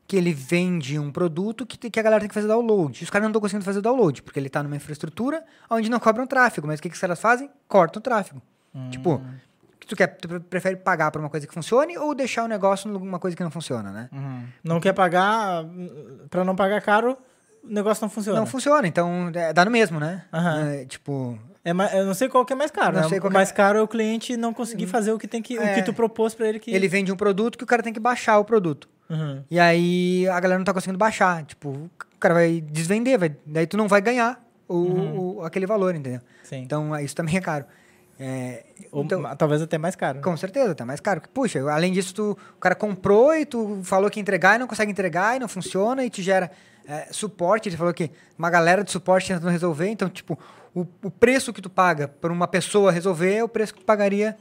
que 0.08 0.16
ele 0.16 0.34
vende 0.34 0.98
um 0.98 1.12
produto 1.12 1.66
que, 1.66 1.78
que 1.90 2.00
a 2.00 2.04
galera 2.04 2.22
tem 2.22 2.30
que 2.30 2.34
fazer 2.34 2.48
download. 2.48 2.98
E 3.00 3.04
os 3.04 3.10
caras 3.10 3.24
não 3.24 3.30
estão 3.32 3.42
conseguindo 3.42 3.66
fazer 3.66 3.82
download, 3.82 4.22
porque 4.24 4.40
ele 4.40 4.48
está 4.48 4.64
numa 4.64 4.76
infraestrutura 4.78 5.44
onde 5.70 5.90
não 5.92 6.00
cobram 6.00 6.26
tráfego. 6.26 6.66
Mas 6.66 6.80
o 6.80 6.82
que, 6.82 6.88
que 6.90 6.96
os 6.96 7.02
caras 7.02 7.20
fazem? 7.20 7.50
Cortam 7.68 8.00
o 8.00 8.04
tráfego. 8.04 8.42
Tipo, 8.90 9.22
tu, 9.88 9.96
quer, 9.96 10.08
tu 10.08 10.28
pre- 10.30 10.40
prefere 10.40 10.76
pagar 10.78 11.12
por 11.12 11.20
uma 11.20 11.30
coisa 11.30 11.46
que 11.48 11.54
funcione 11.54 11.98
ou 11.98 12.14
deixar 12.16 12.44
o 12.46 12.48
negócio 12.48 12.90
numa 12.90 13.20
coisa 13.20 13.36
que 13.36 13.44
não 13.44 13.52
funciona, 13.52 13.92
né? 13.92 14.10
Não 14.64 14.80
quer 14.80 14.94
pagar, 14.94 15.66
para 16.30 16.46
não 16.46 16.56
pagar 16.56 16.82
caro, 16.82 17.18
o 17.64 17.68
negócio 17.74 18.02
não 18.04 18.10
funciona. 18.10 18.40
Não 18.40 18.46
funciona, 18.46 18.88
então 18.88 19.30
é, 19.34 19.52
dá 19.52 19.66
no 19.66 19.72
mesmo, 19.72 20.00
né? 20.00 20.24
Aham. 20.32 20.70
É, 20.70 20.86
tipo, 20.86 21.38
É, 21.66 21.72
eu 22.00 22.06
não 22.06 22.14
sei 22.14 22.30
qual 22.30 22.46
que 22.46 22.54
é 22.54 22.56
mais 22.56 22.72
caro. 22.72 22.96
Não 22.96 23.02
né? 23.04 23.10
sei 23.10 23.20
qual 23.20 23.28
o 23.28 23.32
que 23.32 23.36
é- 23.36 23.40
mais 23.40 23.52
caro 23.52 23.80
é 23.80 23.82
o 23.82 23.88
cliente 23.90 24.38
não 24.38 24.54
conseguir 24.54 24.88
fazer 24.88 25.12
o 25.12 25.18
que 25.20 25.28
tem 25.28 25.42
que, 25.42 25.58
o 25.58 25.62
É. 25.62 25.74
que 25.76 25.82
tu 25.82 25.94
propôs 25.94 26.34
para 26.34 26.48
ele 26.48 26.60
que. 26.60 26.72
ele 26.72 26.88
vende 26.88 27.12
um 27.12 27.18
produto 27.18 27.58
que 27.58 27.64
o 27.64 27.68
cara 27.68 27.82
tem 27.84 27.92
que 27.92 28.00
baixar 28.00 28.38
o 28.40 28.46
produto. 28.46 28.88
Uhum. 29.10 29.44
E 29.50 29.60
aí 29.60 30.28
a 30.28 30.40
galera 30.40 30.58
não 30.60 30.66
tá 30.66 30.74
conseguindo 30.74 30.98
baixar. 30.98 31.44
Tipo, 31.46 31.70
o 31.70 31.90
cara 32.20 32.34
vai 32.34 32.62
desvender, 32.62 33.18
vai, 33.18 33.36
daí 33.46 33.66
tu 33.68 33.78
não 33.78 33.88
vai 33.88 34.02
ganhar 34.02 34.44
o, 34.68 35.38
o- 35.40 35.46
aquele 35.46 35.66
valor, 35.66 35.96
entendeu? 35.96 36.22
Sim. 36.44 36.58
Então 36.58 36.96
é, 36.96 37.04
isso 37.04 37.16
também 37.16 37.38
é 37.38 37.42
caro. 37.42 37.66
É, 38.20 38.64
Ou 38.92 39.04
então, 39.04 39.22
talvez 39.38 39.62
até 39.62 39.78
mais 39.78 39.96
caro. 39.96 40.20
com 40.22 40.36
certeza, 40.36 40.74
tá 40.74 40.84
mais 40.86 41.00
caro. 41.00 41.22
Puxa, 41.34 41.60
além 41.72 41.94
disso, 41.94 42.14
tu, 42.16 42.32
o 42.56 42.60
cara 42.60 42.74
comprou 42.74 43.36
e 43.36 43.46
tu 43.46 43.80
falou 43.84 44.10
que 44.10 44.20
ia 44.20 44.22
entregar 44.22 44.56
e 44.56 44.60
não 44.60 44.68
consegue 44.68 44.92
entregar 44.92 45.36
e 45.36 45.40
não 45.40 45.48
funciona 45.48 46.04
e 46.04 46.10
te 46.10 46.24
gera 46.24 46.50
é, 46.88 47.08
suporte. 47.12 47.70
Ele 47.70 47.78
falou 47.78 47.94
que 47.94 48.10
uma 48.38 48.50
galera 48.50 48.84
de 48.84 48.92
suporte 48.92 49.28
tentando 49.28 49.50
resolver. 49.52 49.88
Então, 49.90 50.10
tipo, 50.10 50.38
o, 50.74 50.82
o 51.04 51.12
preço 51.12 51.54
que 51.54 51.62
tu 51.62 51.70
paga 51.70 52.08
por 52.08 52.32
uma 52.32 52.48
pessoa 52.48 52.92
resolver 52.92 53.36
é 53.36 53.44
o 53.44 53.48
preço 53.48 53.74
que 53.74 53.82
tu 53.82 53.86
pagaria 53.86 54.36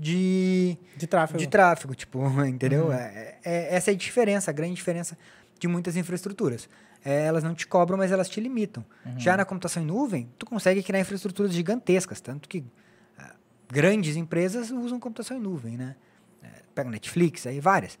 de, 0.00 0.76
De 0.96 1.06
tráfego. 1.06 1.38
de 1.38 1.46
tráfego, 1.46 1.94
tipo, 1.94 2.20
entendeu? 2.46 2.92
É, 2.92 3.36
é- 3.44 3.74
essa 3.74 3.90
é 3.90 3.94
a 3.94 3.96
diferença, 3.96 4.50
a 4.50 4.54
grande 4.54 4.74
diferença 4.74 5.18
de 5.58 5.66
muitas 5.68 5.96
infraestruturas. 5.96 6.68
É, 7.04 7.24
elas 7.26 7.42
não 7.44 7.54
te 7.54 7.66
cobram, 7.66 7.96
mas 7.96 8.10
elas 8.10 8.28
te 8.28 8.40
limitam. 8.40 8.84
Já 9.16 9.36
na 9.36 9.44
computação 9.44 9.82
em 9.82 9.86
nuvem, 9.86 10.28
tu 10.38 10.44
consegue 10.46 10.82
criar 10.82 11.00
infraestruturas 11.00 11.52
gigantescas, 11.52 12.20
tanto 12.20 12.48
que 12.48 12.64
ah, 13.16 13.34
grandes 13.72 14.16
empresas 14.16 14.70
usam 14.70 14.98
computação 14.98 15.36
em 15.36 15.40
nuvem, 15.40 15.76
né? 15.76 15.94
É, 16.42 16.48
pega 16.74 16.90
Netflix, 16.90 17.46
aí 17.46 17.60
várias. 17.60 17.98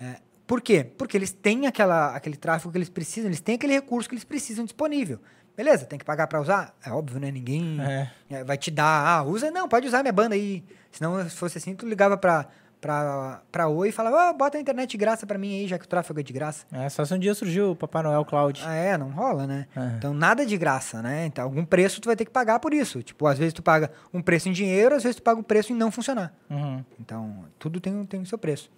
É, 0.00 0.16
por 0.46 0.62
quê? 0.62 0.82
Porque 0.96 1.14
eles 1.16 1.30
têm 1.30 1.66
aquela, 1.66 2.14
aquele 2.16 2.36
tráfego 2.36 2.72
que 2.72 2.78
eles 2.78 2.88
precisam, 2.88 3.28
eles 3.28 3.40
têm 3.40 3.56
aquele 3.56 3.74
recurso 3.74 4.08
que 4.08 4.14
eles 4.14 4.24
precisam 4.24 4.64
disponível. 4.64 5.20
Beleza, 5.58 5.84
tem 5.86 5.98
que 5.98 6.04
pagar 6.04 6.28
para 6.28 6.40
usar? 6.40 6.72
É 6.86 6.92
óbvio, 6.92 7.18
né? 7.18 7.32
Ninguém 7.32 7.80
É. 7.80 8.08
é, 8.30 8.44
vai 8.44 8.56
te 8.56 8.70
dar, 8.70 9.04
ah, 9.04 9.24
usa, 9.24 9.50
não, 9.50 9.68
pode 9.68 9.88
usar 9.88 10.04
minha 10.04 10.12
banda 10.12 10.36
aí. 10.36 10.62
Senão, 10.92 11.28
se 11.28 11.34
fosse 11.34 11.58
assim, 11.58 11.74
tu 11.74 11.84
ligava 11.84 12.16
pra, 12.16 12.46
pra, 12.80 13.42
pra 13.50 13.66
Oi 13.66 13.88
e 13.88 13.92
falava, 13.92 14.28
ah, 14.28 14.32
bota 14.32 14.56
a 14.56 14.60
internet 14.60 14.90
de 14.90 14.96
graça 14.96 15.26
pra 15.26 15.36
mim 15.36 15.52
aí, 15.58 15.66
já 15.66 15.76
que 15.76 15.84
o 15.84 15.88
tráfego 15.88 16.20
é 16.20 16.22
de 16.22 16.32
graça. 16.32 16.64
É, 16.70 16.88
só 16.88 17.04
se 17.04 17.12
um 17.12 17.18
dia 17.18 17.34
surgiu 17.34 17.72
o 17.72 17.76
Papai 17.76 18.04
Noel 18.04 18.24
Cloud. 18.24 18.62
Ah, 18.64 18.72
é, 18.72 18.96
não 18.96 19.10
rola, 19.10 19.48
né? 19.48 19.66
Aham. 19.76 19.94
Então, 19.98 20.14
nada 20.14 20.46
de 20.46 20.56
graça, 20.56 21.02
né? 21.02 21.26
Então, 21.26 21.42
algum 21.42 21.64
preço 21.64 22.00
tu 22.00 22.06
vai 22.06 22.14
ter 22.14 22.24
que 22.24 22.30
pagar 22.30 22.60
por 22.60 22.72
isso. 22.72 23.02
Tipo, 23.02 23.26
às 23.26 23.36
vezes 23.36 23.52
tu 23.52 23.60
paga 23.60 23.90
um 24.14 24.22
preço 24.22 24.48
em 24.48 24.52
dinheiro, 24.52 24.94
às 24.94 25.02
vezes 25.02 25.16
tu 25.16 25.22
paga 25.24 25.40
um 25.40 25.42
preço 25.42 25.72
em 25.72 25.76
não 25.76 25.90
funcionar. 25.90 26.32
Uhum. 26.48 26.84
Então, 27.00 27.44
tudo 27.58 27.80
tem, 27.80 28.06
tem 28.06 28.22
o 28.22 28.26
seu 28.26 28.38
preço. 28.38 28.70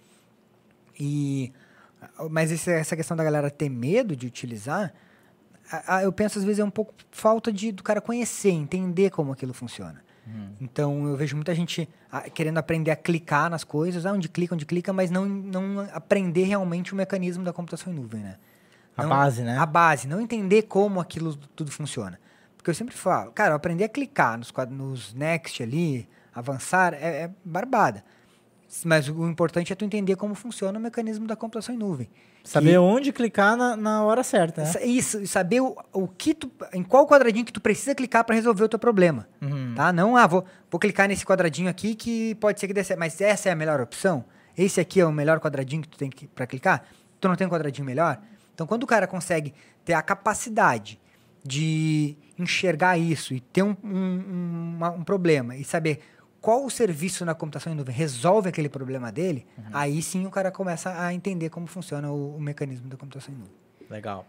E, 0.99 1.53
mas 2.31 2.67
essa 2.67 2.95
questão 2.95 3.15
da 3.15 3.23
galera 3.23 3.51
ter 3.51 3.69
medo 3.69 4.15
de 4.15 4.25
utilizar, 4.25 4.91
a- 5.71 5.95
a- 5.97 6.03
eu 6.03 6.11
penso 6.11 6.37
às 6.39 6.43
vezes 6.45 6.59
é 6.59 6.63
um 6.63 6.69
pouco 6.69 6.93
falta 7.11 7.51
de, 7.51 7.71
do 7.71 7.83
cara 7.83 8.01
conhecer, 8.01 8.51
entender 8.51 9.09
como 9.09 9.31
aquilo 9.31 9.53
funciona. 9.53 10.03
Então, 10.61 11.07
eu 11.07 11.17
vejo 11.17 11.35
muita 11.35 11.53
gente 11.53 11.89
ah, 12.11 12.21
querendo 12.29 12.57
aprender 12.59 12.91
a 12.91 12.95
clicar 12.95 13.49
nas 13.49 13.63
coisas, 13.63 14.05
ah, 14.05 14.13
onde 14.13 14.29
clica, 14.29 14.53
onde 14.53 14.65
clica, 14.65 14.93
mas 14.93 15.09
não, 15.11 15.25
não 15.25 15.79
aprender 15.93 16.43
realmente 16.43 16.93
o 16.93 16.95
mecanismo 16.95 17.43
da 17.43 17.51
computação 17.51 17.91
em 17.91 17.95
nuvem, 17.95 18.21
né? 18.21 18.35
A 18.95 19.01
Não- 19.03 19.09
base, 19.09 19.41
né? 19.41 19.57
A 19.57 19.65
base, 19.65 20.07
não 20.07 20.21
entender 20.21 20.61
como 20.63 20.99
aquilo 21.01 21.35
tudo 21.35 21.71
funciona. 21.71 22.19
Porque 22.55 22.69
eu 22.69 22.75
sempre 22.75 22.95
falo, 22.95 23.31
cara, 23.31 23.55
aprender 23.55 23.83
a 23.85 23.89
clicar 23.89 24.37
nos, 24.37 24.53
nos 24.69 25.13
next 25.13 25.61
ali, 25.63 26.07
avançar, 26.33 26.93
é, 26.93 27.23
é 27.23 27.31
barbada. 27.43 28.03
Mas 28.85 29.09
o 29.09 29.27
importante 29.27 29.73
é 29.73 29.75
tu 29.75 29.83
entender 29.83 30.15
como 30.15 30.33
funciona 30.33 30.79
o 30.79 30.81
mecanismo 30.81 31.27
da 31.27 31.35
computação 31.35 31.75
em 31.75 31.77
nuvem. 31.77 32.09
Saber 32.43 32.71
Que- 32.71 32.77
onde 32.77 33.11
clicar 33.11 33.57
na, 33.57 33.75
na 33.75 34.03
hora 34.03 34.23
certa, 34.23 34.63
né? 34.63 34.71
Isso, 34.85 35.27
saber 35.27 35.59
o, 35.61 35.75
o 35.91 36.07
que 36.07 36.33
tu, 36.33 36.49
em 36.73 36.81
qual 36.81 37.05
quadradinho 37.05 37.43
que 37.45 37.51
tu 37.51 37.59
precisa 37.59 37.93
clicar 37.93 38.23
para 38.23 38.33
resolver 38.35 38.63
o 38.63 38.69
teu 38.69 38.79
problema. 38.79 39.27
Uhum. 39.41 39.73
Tá? 39.75 39.91
Não, 39.91 40.15
ah, 40.15 40.25
vou, 40.25 40.45
vou 40.69 40.79
clicar 40.79 41.07
nesse 41.07 41.25
quadradinho 41.25 41.69
aqui 41.69 41.93
que 41.95 42.33
pode 42.35 42.59
ser 42.59 42.67
que 42.67 42.73
dê 42.73 42.83
certo. 42.83 42.99
Mas 42.99 43.19
essa 43.19 43.49
é 43.49 43.51
a 43.51 43.55
melhor 43.55 43.81
opção? 43.81 44.23
Esse 44.57 44.79
aqui 44.79 45.01
é 45.01 45.05
o 45.05 45.11
melhor 45.11 45.39
quadradinho 45.39 45.81
que 45.81 45.89
tu 45.89 45.97
tem 45.97 46.09
que, 46.09 46.27
para 46.27 46.47
clicar? 46.47 46.83
Tu 47.19 47.27
não 47.27 47.35
tem 47.35 47.45
um 47.45 47.49
quadradinho 47.49 47.85
melhor? 47.85 48.19
Então, 48.55 48.65
quando 48.65 48.83
o 48.83 48.87
cara 48.87 49.05
consegue 49.05 49.53
ter 49.83 49.93
a 49.93 50.01
capacidade 50.01 50.99
de 51.43 52.15
enxergar 52.37 52.97
isso 52.97 53.33
e 53.33 53.39
ter 53.39 53.63
um, 53.63 53.75
um, 53.83 54.73
uma- 54.77 54.91
um 54.91 55.03
problema 55.03 55.55
e 55.55 55.63
saber 55.63 55.99
qual 56.41 56.65
o 56.65 56.69
serviço 56.69 57.23
na 57.23 57.35
computação 57.35 57.71
em 57.71 57.75
nuvem 57.75 57.95
resolve 57.95 58.49
aquele 58.49 58.67
problema 58.67 59.11
dele, 59.11 59.45
aí 59.71 60.01
sim 60.01 60.25
o 60.25 60.31
cara 60.31 60.51
começa 60.51 60.99
a 60.99 61.13
entender 61.13 61.49
como 61.49 61.67
funciona 61.67 62.11
o, 62.11 62.35
o 62.35 62.41
mecanismo 62.41 62.89
da 62.89 62.97
computação 62.97 63.33
em 63.33 63.37
nuvem. 63.37 63.53
Legal. 63.89 64.25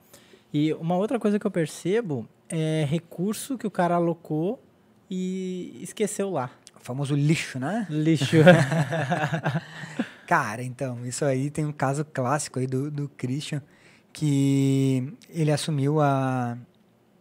E 0.53 0.75
uma 0.75 0.96
outra 0.96 1.18
coisa 1.18 1.38
que 1.38 1.46
eu 1.46 1.51
percebo 1.51 2.29
é 2.48 2.85
recurso 2.87 3.57
que 3.57 3.66
o 3.66 3.70
cara 3.70 3.94
alocou 3.94 4.62
e 5.11 5.79
esqueceu 5.81 6.31
lá. 6.31 6.51
O 6.79 6.85
famoso 6.85 7.14
lixo, 7.14 7.59
né? 7.59 7.87
Lixo. 7.88 8.37
Cara, 10.27 10.62
então, 10.62 11.05
isso 11.07 11.25
aí 11.25 11.51
tem 11.51 11.64
um 11.64 11.72
caso 11.72 12.05
clássico 12.05 12.59
aí 12.59 12.66
do, 12.66 12.90
do 12.90 13.09
Christian, 13.09 13.62
que 14.12 15.14
ele 15.31 15.51
assumiu 15.51 16.01
a, 16.01 16.57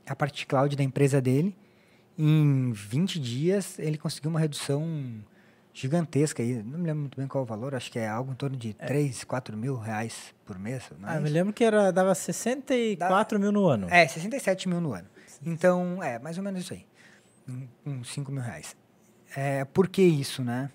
a 0.05 0.15
parte 0.15 0.45
cloud 0.45 0.75
da 0.75 0.83
empresa 0.83 1.21
dele. 1.21 1.55
Em 2.17 2.71
20 2.71 3.19
dias, 3.19 3.79
ele 3.79 3.97
conseguiu 3.97 4.29
uma 4.29 4.39
redução 4.39 5.23
gigantesca 5.73 6.43
aí. 6.43 6.61
Não 6.61 6.79
me 6.79 6.85
lembro 6.85 7.01
muito 7.01 7.17
bem 7.17 7.27
qual 7.27 7.43
o 7.43 7.47
valor, 7.47 7.73
acho 7.73 7.91
que 7.91 7.97
é 7.97 8.07
algo 8.07 8.31
em 8.31 8.35
torno 8.35 8.57
de 8.57 8.73
3, 8.73 9.23
4 9.23 9.57
mil 9.57 9.77
reais 9.77 10.33
por 10.45 10.59
mês. 10.59 10.83
Não 10.99 11.09
é 11.09 11.13
ah, 11.13 11.19
me 11.19 11.25
isso? 11.25 11.33
lembro 11.33 11.53
que 11.53 11.63
era, 11.63 11.91
dava 11.91 12.13
64 12.13 13.39
mil 13.39 13.51
no 13.51 13.65
ano. 13.65 13.87
É, 13.89 14.07
67 14.07 14.67
mil 14.67 14.81
no 14.81 14.93
ano. 14.93 15.07
Então, 15.45 16.03
é, 16.03 16.19
mais 16.19 16.37
ou 16.37 16.43
menos 16.43 16.61
isso 16.61 16.73
aí. 16.73 16.85
Um- 17.47 17.67
Uns 17.85 18.11
5 18.13 18.31
mil 18.31 18.41
reais. 18.41 18.75
É, 19.35 19.65
por 19.65 19.87
que 19.87 20.01
isso, 20.01 20.43
né? 20.43 20.69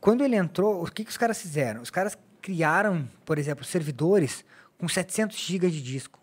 Quando 0.00 0.22
ele 0.22 0.36
entrou, 0.36 0.82
o 0.84 0.90
que, 0.90 1.02
que 1.04 1.10
os 1.10 1.16
caras 1.16 1.40
fizeram? 1.40 1.80
Os 1.80 1.90
caras 1.90 2.16
criaram, 2.42 3.08
por 3.24 3.38
exemplo, 3.38 3.64
servidores 3.64 4.44
com 4.76 4.86
700 4.86 5.36
GB 5.38 5.70
de 5.70 5.82
disco. 5.82 6.20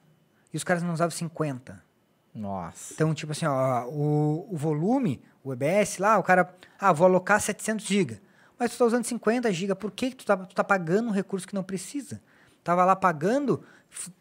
E 0.53 0.57
os 0.57 0.63
caras 0.63 0.83
não 0.83 0.93
usavam 0.93 1.09
50. 1.11 1.83
Nossa. 2.33 2.93
Então, 2.93 3.13
tipo 3.13 3.31
assim, 3.31 3.45
ó, 3.45 3.85
o, 3.87 4.47
o 4.51 4.57
volume, 4.57 5.21
o 5.43 5.53
EBS 5.53 5.97
lá, 5.97 6.17
o 6.17 6.23
cara, 6.23 6.53
ah, 6.79 6.93
vou 6.93 7.05
alocar 7.05 7.39
700 7.41 7.85
GB. 7.85 8.21
Mas 8.57 8.71
tu 8.71 8.77
tá 8.77 8.85
usando 8.85 9.05
50 9.05 9.51
GB, 9.51 9.75
por 9.75 9.91
que, 9.91 10.11
que 10.11 10.17
tu, 10.17 10.25
tá, 10.25 10.37
tu 10.37 10.55
tá 10.55 10.63
pagando 10.63 11.09
um 11.09 11.11
recurso 11.11 11.47
que 11.47 11.55
não 11.55 11.63
precisa? 11.63 12.21
Tava 12.63 12.85
lá 12.85 12.95
pagando, 12.95 13.63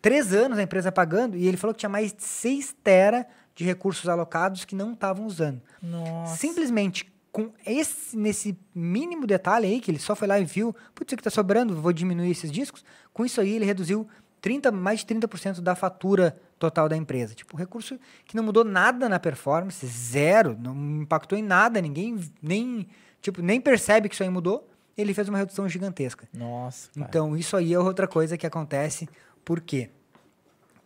três 0.01 0.33
anos 0.33 0.59
a 0.59 0.63
empresa 0.63 0.91
pagando, 0.91 1.37
e 1.37 1.47
ele 1.47 1.57
falou 1.57 1.75
que 1.75 1.81
tinha 1.81 1.91
mais 1.91 2.13
de 2.13 2.23
6 2.23 2.75
tera 2.83 3.27
de 3.55 3.65
recursos 3.65 4.09
alocados 4.09 4.65
que 4.65 4.75
não 4.75 4.95
estavam 4.95 5.27
usando. 5.27 5.61
Nossa. 5.83 6.37
Simplesmente 6.37 7.13
com 7.31 7.53
esse, 7.65 8.17
nesse 8.17 8.59
mínimo 8.75 9.27
detalhe 9.27 9.67
aí, 9.67 9.81
que 9.81 9.91
ele 9.91 9.99
só 9.99 10.17
foi 10.17 10.27
lá 10.27 10.41
e 10.41 10.45
viu, 10.45 10.75
putz, 10.95 11.11
isso 11.11 11.15
aqui 11.15 11.23
tá 11.23 11.31
sobrando, 11.31 11.81
vou 11.81 11.93
diminuir 11.93 12.31
esses 12.31 12.51
discos. 12.51 12.85
Com 13.13 13.25
isso 13.25 13.41
aí, 13.41 13.53
ele 13.53 13.65
reduziu 13.65 14.09
30, 14.41 14.73
mais 14.73 15.01
de 15.01 15.07
30% 15.15 15.61
da 15.61 15.75
fatura 15.75 16.41
total 16.61 16.89
da 16.89 16.97
empresa. 16.97 17.35
Tipo, 17.35 17.57
recurso 17.57 17.99
que 18.27 18.37
não 18.37 18.45
mudou 18.45 18.63
nada 18.63 19.09
na 19.09 19.19
performance, 19.19 19.85
zero, 19.87 20.57
não 20.61 21.03
impactou 21.03 21.37
em 21.37 21.43
nada, 21.43 21.81
ninguém 21.81 22.21
nem, 22.41 22.87
tipo, 23.21 23.41
nem 23.43 23.61
percebe 23.61 24.09
que 24.09 24.15
isso 24.15 24.23
aí 24.23 24.29
mudou. 24.29 24.69
Ele 24.97 25.15
fez 25.15 25.29
uma 25.29 25.39
redução 25.39 25.67
gigantesca. 25.67 26.29
Nossa. 26.33 26.91
cara. 26.95 27.07
Então, 27.09 27.37
isso 27.37 27.57
aí 27.57 27.73
é 27.73 27.79
outra 27.79 28.07
coisa 28.07 28.37
que 28.37 28.47
acontece. 28.47 29.09
Por 29.43 29.61
quê? 29.61 29.91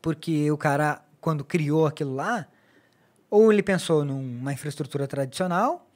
Porque 0.00 0.48
o 0.50 0.56
cara, 0.56 1.02
quando 1.20 1.44
criou 1.44 1.86
aquilo 1.86 2.14
lá, 2.14 2.46
ou 3.28 3.52
ele 3.52 3.62
pensou 3.62 4.04
numa 4.04 4.52
infraestrutura 4.52 5.08
tradicional, 5.08 5.90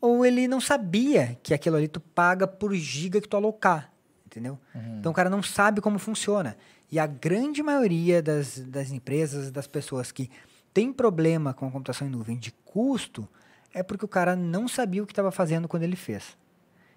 ou 0.00 0.24
ele 0.24 0.46
não 0.46 0.60
sabia 0.60 1.36
que 1.42 1.52
aquilo 1.52 1.76
ali 1.76 1.88
tu 1.88 1.98
paga 1.98 2.46
por 2.46 2.72
giga 2.74 3.20
que 3.20 3.26
tu 3.26 3.36
alocar, 3.36 3.90
entendeu? 4.26 4.60
Então 5.00 5.10
o 5.10 5.14
cara 5.14 5.28
não 5.28 5.42
sabe 5.42 5.80
como 5.80 5.98
funciona. 5.98 6.56
E 6.90 6.98
a 6.98 7.06
grande 7.06 7.62
maioria 7.62 8.22
das, 8.22 8.58
das 8.58 8.90
empresas, 8.90 9.50
das 9.50 9.66
pessoas 9.66 10.12
que 10.12 10.30
tem 10.72 10.92
problema 10.92 11.52
com 11.54 11.66
a 11.66 11.70
computação 11.70 12.06
em 12.06 12.10
nuvem 12.10 12.36
de 12.36 12.52
custo, 12.64 13.28
é 13.72 13.82
porque 13.82 14.04
o 14.04 14.08
cara 14.08 14.36
não 14.36 14.68
sabia 14.68 15.02
o 15.02 15.06
que 15.06 15.12
estava 15.12 15.30
fazendo 15.32 15.66
quando 15.68 15.82
ele 15.82 15.96
fez. 15.96 16.36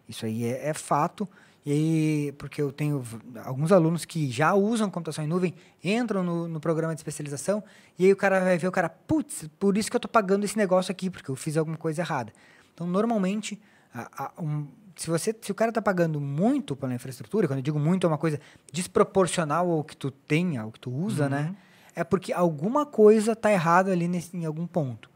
Isso 0.07 0.25
aí 0.25 0.43
é, 0.45 0.69
é 0.69 0.73
fato. 0.73 1.27
E 1.65 1.71
aí, 1.71 2.31
porque 2.37 2.61
eu 2.61 2.71
tenho 2.71 3.03
alguns 3.43 3.73
alunos 3.73 4.05
que 4.05 4.31
já 4.31 4.53
usam 4.53 4.89
computação 4.89 5.25
em 5.25 5.27
nuvem, 5.27 5.53
entram 5.83 6.23
no, 6.23 6.47
no 6.47 6.59
programa 6.61 6.95
de 6.95 6.99
especialização, 6.99 7.61
e 7.99 8.05
aí 8.05 8.13
o 8.13 8.15
cara 8.15 8.39
vai 8.39 8.57
ver 8.57 8.67
o 8.67 8.71
cara, 8.71 8.87
putz, 8.87 9.49
por 9.59 9.77
isso 9.77 9.89
que 9.89 9.95
eu 9.95 9.99
estou 9.99 10.09
pagando 10.09 10.45
esse 10.45 10.57
negócio 10.57 10.91
aqui, 10.93 11.09
porque 11.09 11.29
eu 11.29 11.35
fiz 11.35 11.57
alguma 11.57 11.75
coisa 11.75 12.01
errada. 12.01 12.31
Então, 12.73 12.87
normalmente, 12.87 13.59
a- 13.93 14.31
a- 14.37 14.41
um- 14.41 14.65
se, 14.97 15.09
você, 15.09 15.33
se 15.39 15.51
o 15.51 15.55
cara 15.55 15.69
está 15.69 15.81
pagando 15.81 16.19
muito 16.19 16.75
pela 16.75 16.93
infraestrutura, 16.93 17.47
quando 17.47 17.59
eu 17.59 17.63
digo 17.63 17.79
muito, 17.79 18.05
é 18.05 18.09
uma 18.09 18.17
coisa 18.17 18.39
desproporcional 18.73 19.69
ao 19.69 19.83
que 19.83 19.95
tu 19.95 20.09
tem, 20.09 20.57
ao 20.57 20.71
que 20.71 20.79
tu 20.79 20.91
usa, 20.91 21.29
né? 21.29 21.55
É 21.95 22.03
porque 22.03 22.33
alguma 22.33 22.85
coisa 22.85 23.31
está 23.31 23.51
errada 23.51 23.91
ali 23.91 24.07
nesse, 24.07 24.35
em 24.35 24.45
algum 24.45 24.65
ponto. 24.67 25.09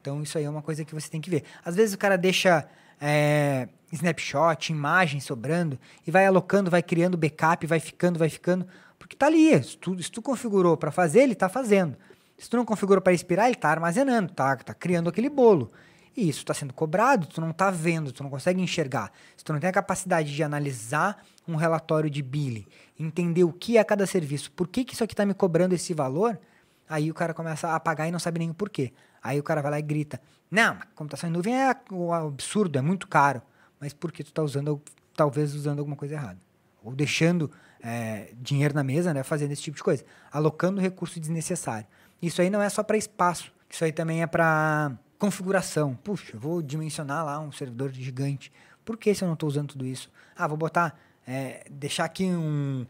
Então, 0.00 0.22
isso 0.22 0.38
aí 0.38 0.44
é 0.44 0.50
uma 0.50 0.62
coisa 0.62 0.84
que 0.84 0.94
você 0.94 1.08
tem 1.08 1.20
que 1.20 1.28
ver. 1.28 1.44
Às 1.64 1.76
vezes 1.76 1.94
o 1.94 1.98
cara 1.98 2.16
deixa 2.16 2.66
é, 3.00 3.68
snapshot, 3.92 4.72
imagem 4.72 5.20
sobrando, 5.20 5.78
e 6.06 6.10
vai 6.10 6.26
alocando, 6.26 6.70
vai 6.70 6.82
criando 6.82 7.16
backup, 7.16 7.66
vai 7.66 7.80
ficando, 7.80 8.18
vai 8.18 8.28
ficando, 8.28 8.66
porque 8.98 9.16
tá 9.16 9.26
ali. 9.26 9.62
Se 9.62 9.76
tu, 9.76 10.02
se 10.02 10.10
tu 10.10 10.22
configurou 10.22 10.76
para 10.76 10.90
fazer, 10.90 11.20
ele 11.20 11.34
tá 11.34 11.48
fazendo. 11.48 11.96
Se 12.38 12.48
tu 12.48 12.56
não 12.56 12.64
configurou 12.64 13.02
para 13.02 13.12
expirar, 13.12 13.46
ele 13.46 13.56
tá 13.56 13.70
armazenando, 13.70 14.32
tá, 14.32 14.56
tá 14.56 14.74
criando 14.74 15.08
aquele 15.08 15.28
bolo. 15.28 15.70
E 16.16 16.28
isso 16.28 16.40
está 16.40 16.54
sendo 16.54 16.72
cobrado, 16.72 17.26
tu 17.26 17.40
não 17.40 17.52
tá 17.52 17.70
vendo, 17.70 18.10
tu 18.10 18.22
não 18.22 18.30
consegue 18.30 18.60
enxergar. 18.60 19.12
Se 19.36 19.44
tu 19.44 19.52
não 19.52 19.60
tem 19.60 19.68
a 19.68 19.72
capacidade 19.72 20.34
de 20.34 20.42
analisar 20.42 21.22
um 21.46 21.56
relatório 21.56 22.08
de 22.08 22.22
billing, 22.22 22.66
entender 22.98 23.44
o 23.44 23.52
que 23.52 23.76
é 23.76 23.84
cada 23.84 24.06
serviço, 24.06 24.50
por 24.52 24.66
que, 24.66 24.84
que 24.84 24.94
isso 24.94 25.04
aqui 25.04 25.12
está 25.12 25.26
me 25.26 25.34
cobrando 25.34 25.74
esse 25.74 25.92
valor, 25.92 26.40
Aí 26.88 27.10
o 27.10 27.14
cara 27.14 27.34
começa 27.34 27.74
a 27.74 27.80
pagar 27.80 28.08
e 28.08 28.12
não 28.12 28.18
sabe 28.18 28.38
nem 28.38 28.50
o 28.50 28.54
porquê. 28.54 28.92
Aí 29.22 29.38
o 29.38 29.42
cara 29.42 29.60
vai 29.60 29.70
lá 29.72 29.78
e 29.78 29.82
grita: 29.82 30.20
Não, 30.50 30.78
computação 30.94 31.28
em 31.28 31.32
nuvem 31.32 31.54
é 31.54 31.74
absurdo, 32.14 32.78
é 32.78 32.82
muito 32.82 33.08
caro. 33.08 33.42
Mas 33.80 33.92
por 33.92 34.12
que 34.12 34.24
tu 34.24 34.32
tá 34.32 34.42
usando, 34.42 34.80
talvez 35.14 35.54
usando 35.54 35.80
alguma 35.80 35.96
coisa 35.96 36.14
errada? 36.14 36.38
Ou 36.82 36.94
deixando 36.94 37.50
é, 37.82 38.32
dinheiro 38.40 38.74
na 38.74 38.84
mesa, 38.84 39.12
né? 39.12 39.22
Fazendo 39.22 39.52
esse 39.52 39.62
tipo 39.62 39.76
de 39.76 39.82
coisa. 39.82 40.04
Alocando 40.30 40.80
recurso 40.80 41.18
desnecessário. 41.18 41.86
Isso 42.22 42.40
aí 42.40 42.48
não 42.48 42.62
é 42.62 42.68
só 42.68 42.82
para 42.82 42.96
espaço. 42.96 43.52
Isso 43.68 43.84
aí 43.84 43.92
também 43.92 44.22
é 44.22 44.26
para 44.26 44.92
configuração. 45.18 45.94
Puxa, 45.94 46.36
vou 46.36 46.62
dimensionar 46.62 47.24
lá 47.24 47.40
um 47.40 47.52
servidor 47.52 47.92
gigante. 47.92 48.52
Por 48.84 48.96
que 48.96 49.14
se 49.14 49.24
eu 49.24 49.26
não 49.26 49.34
estou 49.34 49.48
usando 49.48 49.68
tudo 49.68 49.84
isso? 49.84 50.10
Ah, 50.36 50.46
vou 50.46 50.56
botar, 50.56 50.98
é, 51.26 51.66
deixar 51.70 52.04
aqui 52.04 52.24
um, 52.24 52.86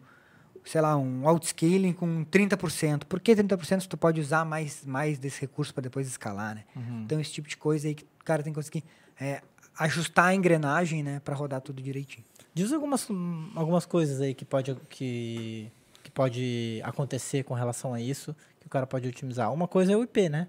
sei 0.65 0.81
lá, 0.81 0.97
um 0.97 1.27
outscaling 1.27 1.93
com 1.93 2.25
30%. 2.25 3.05
Por 3.05 3.21
que 3.21 3.35
30% 3.35 3.81
se 3.81 3.89
tu 3.89 3.97
pode 3.97 4.21
usar 4.21 4.45
mais, 4.45 4.85
mais 4.85 5.19
desse 5.19 5.41
recurso 5.41 5.73
para 5.73 5.83
depois 5.83 6.07
escalar, 6.07 6.55
né? 6.55 6.65
Então, 7.03 7.21
esse 7.21 7.33
tipo 7.33 7.49
de 7.49 7.57
coisa 7.57 7.89
aí 7.89 7.95
que 7.95 8.05
o 8.05 8.25
cara 8.25 8.43
tem 8.43 8.53
que 8.53 8.59
conseguir 8.59 8.85
é, 9.19 9.41
ajustar 9.79 10.27
a 10.27 10.35
engrenagem, 10.35 11.03
né, 11.03 11.21
para 11.21 11.35
rodar 11.35 11.61
tudo 11.61 11.83
direitinho. 11.83 12.25
Diz 12.55 12.73
algumas, 12.73 13.07
algumas 13.55 13.85
coisas 13.87 14.21
aí 14.21 14.35
que 14.35 14.45
pode, 14.45 14.75
que, 14.89 15.71
que 16.03 16.11
pode 16.11 16.81
acontecer 16.83 17.45
com 17.45 17.55
relação 17.55 17.93
a 17.93 18.01
isso, 18.01 18.35
que 18.61 18.67
o 18.67 18.71
cara 18.71 18.87
pode 18.87 19.07
otimizar. 19.09 19.53
Uma 19.53 19.69
coisa 19.69 19.93
é 19.93 19.97
o 19.97 20.03
IP, 20.03 20.29
né? 20.29 20.49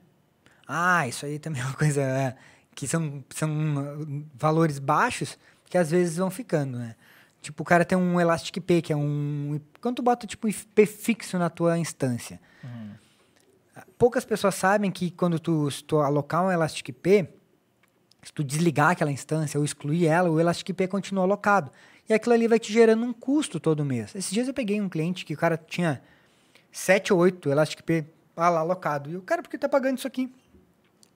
Ah, 0.67 1.07
isso 1.07 1.25
aí 1.25 1.39
também 1.39 1.61
é 1.61 1.65
uma 1.65 1.73
coisa 1.73 2.01
é, 2.01 2.35
que 2.75 2.87
são, 2.87 3.23
são 3.29 4.25
valores 4.35 4.79
baixos 4.79 5.37
que 5.69 5.77
às 5.77 5.91
vezes 5.91 6.17
vão 6.17 6.29
ficando, 6.29 6.77
né? 6.77 6.95
Tipo, 7.41 7.63
o 7.63 7.65
cara 7.65 7.85
tem 7.85 7.97
um 7.97 8.19
Elastic 8.19 8.59
P, 8.61 8.81
que 8.81 8.91
é 8.91 8.95
um. 8.95 9.59
Quando 9.79 9.97
tu 9.97 10.03
bota 10.03 10.27
tipo 10.27 10.47
um 10.47 10.49
IP 10.49 10.85
fixo 10.85 11.37
na 11.37 11.49
tua 11.49 11.77
instância. 11.77 12.41
Uhum. 12.63 12.91
Poucas 13.97 14.25
pessoas 14.25 14.55
sabem 14.55 14.91
que 14.91 15.11
quando 15.11 15.39
tu, 15.39 15.69
tu 15.85 15.99
alocar 15.99 16.43
um 16.43 16.51
Elastic 16.51 16.91
P, 16.91 17.29
se 18.23 18.33
tu 18.33 18.43
desligar 18.43 18.91
aquela 18.91 19.11
instância 19.11 19.57
ou 19.57 19.63
excluir 19.63 20.07
ela, 20.07 20.29
o 20.29 20.39
Elastic 20.39 20.75
P 20.75 20.87
continua 20.87 21.23
alocado. 21.23 21.71
E 22.09 22.13
aquilo 22.13 22.33
ali 22.33 22.47
vai 22.47 22.59
te 22.59 22.73
gerando 22.73 23.03
um 23.03 23.13
custo 23.13 23.59
todo 23.59 23.85
mês. 23.85 24.15
Esses 24.15 24.31
dias 24.31 24.47
eu 24.47 24.53
peguei 24.53 24.81
um 24.81 24.89
cliente 24.89 25.25
que 25.25 25.33
o 25.33 25.37
cara 25.37 25.57
tinha 25.57 26.01
7 26.71 27.13
ou 27.13 27.19
8 27.19 27.49
Elastic 27.49 27.81
P 27.83 28.05
ah, 28.35 28.49
lá 28.49 28.59
alocado. 28.59 29.09
E 29.09 29.17
o 29.17 29.21
cara, 29.21 29.41
por 29.41 29.49
que 29.49 29.57
tá 29.57 29.69
pagando 29.69 29.97
isso 29.97 30.07
aqui? 30.07 30.33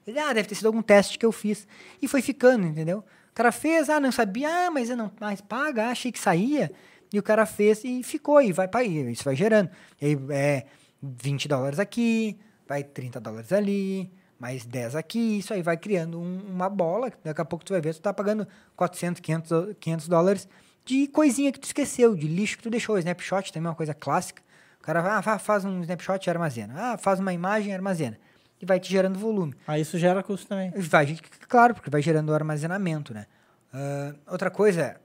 Ele, 0.06 0.20
ah, 0.20 0.34
deve 0.34 0.48
ter 0.48 0.56
sido 0.56 0.68
algum 0.68 0.82
teste 0.82 1.18
que 1.18 1.26
eu 1.26 1.32
fiz. 1.32 1.68
E 2.02 2.08
foi 2.08 2.22
ficando, 2.22 2.66
entendeu? 2.66 3.00
O 3.00 3.34
cara 3.34 3.52
fez, 3.52 3.90
ah, 3.90 4.00
não 4.00 4.12
sabia, 4.12 4.68
ah, 4.68 4.72
mas 4.72 4.90
eu 4.90 4.98
não 4.98 5.12
mais 5.20 5.42
paga, 5.42 5.86
ah, 5.86 5.92
achei 5.92 6.12
que 6.12 6.20
saía. 6.20 6.72
E 7.14 7.20
o 7.20 7.24
cara 7.24 7.46
fez 7.46 7.84
e 7.84 8.04
ficou, 8.04 8.42
e 8.42 8.52
vai 8.52 8.68
para 8.68 8.82
aí, 8.82 9.12
isso 9.12 9.24
vai 9.24 9.36
gerando. 9.36 9.70
E 10.02 10.06
aí 10.06 10.18
é 10.30 10.66
20 11.02 11.48
dólares 11.48 11.80
aqui, 11.80 12.38
vai 12.68 12.84
30 12.84 13.20
dólares 13.20 13.52
ali, 13.52 14.12
mais 14.40 14.66
10 14.66 14.96
aqui, 14.96 15.40
isso 15.40 15.54
aí 15.54 15.62
vai 15.62 15.78
criando 15.78 16.20
um, 16.20 16.40
uma 16.48 16.70
bola. 16.70 17.12
Daqui 17.24 17.42
a 17.42 17.46
pouco 17.46 17.64
tu 17.64 17.74
vai 17.74 17.82
ver, 17.82 17.94
tu 17.94 18.02
tá 18.02 18.14
pagando 18.14 18.48
400, 18.76 19.20
500, 19.20 19.76
500 19.80 20.08
dólares 20.08 20.48
de 20.84 21.08
coisinha 21.08 21.52
que 21.52 21.60
tu 21.60 21.66
esqueceu, 21.66 22.16
de 22.16 22.28
lixo 22.28 22.58
que 22.58 22.64
tu 22.64 22.70
deixou. 22.70 22.98
Snapshot 22.98 23.54
também 23.54 23.68
é 23.68 23.70
uma 23.70 23.76
coisa 23.76 23.94
clássica. 23.94 24.42
O 24.80 24.84
cara 24.84 25.20
ah, 25.20 25.38
faz 25.38 25.64
um 25.64 25.82
snapshot 25.82 26.26
e 26.26 26.30
armazena. 26.30 26.74
Ah, 26.76 26.98
faz 26.98 27.20
uma 27.20 27.32
imagem 27.32 27.72
e 27.72 27.74
armazena. 27.74 28.18
E 28.62 28.66
vai 28.66 28.80
te 28.80 28.92
gerando 28.92 29.18
volume. 29.18 29.56
Ah, 29.66 29.80
isso 29.80 29.98
gera 29.98 30.22
custo 30.22 30.48
também. 30.48 30.72
Vai, 30.76 31.18
claro, 31.48 31.74
porque 31.74 31.90
vai 31.90 32.02
gerando 32.02 32.32
armazenamento, 32.34 33.12
né? 33.14 33.26
Uh, 33.74 34.16
outra 34.28 34.52
coisa 34.52 35.02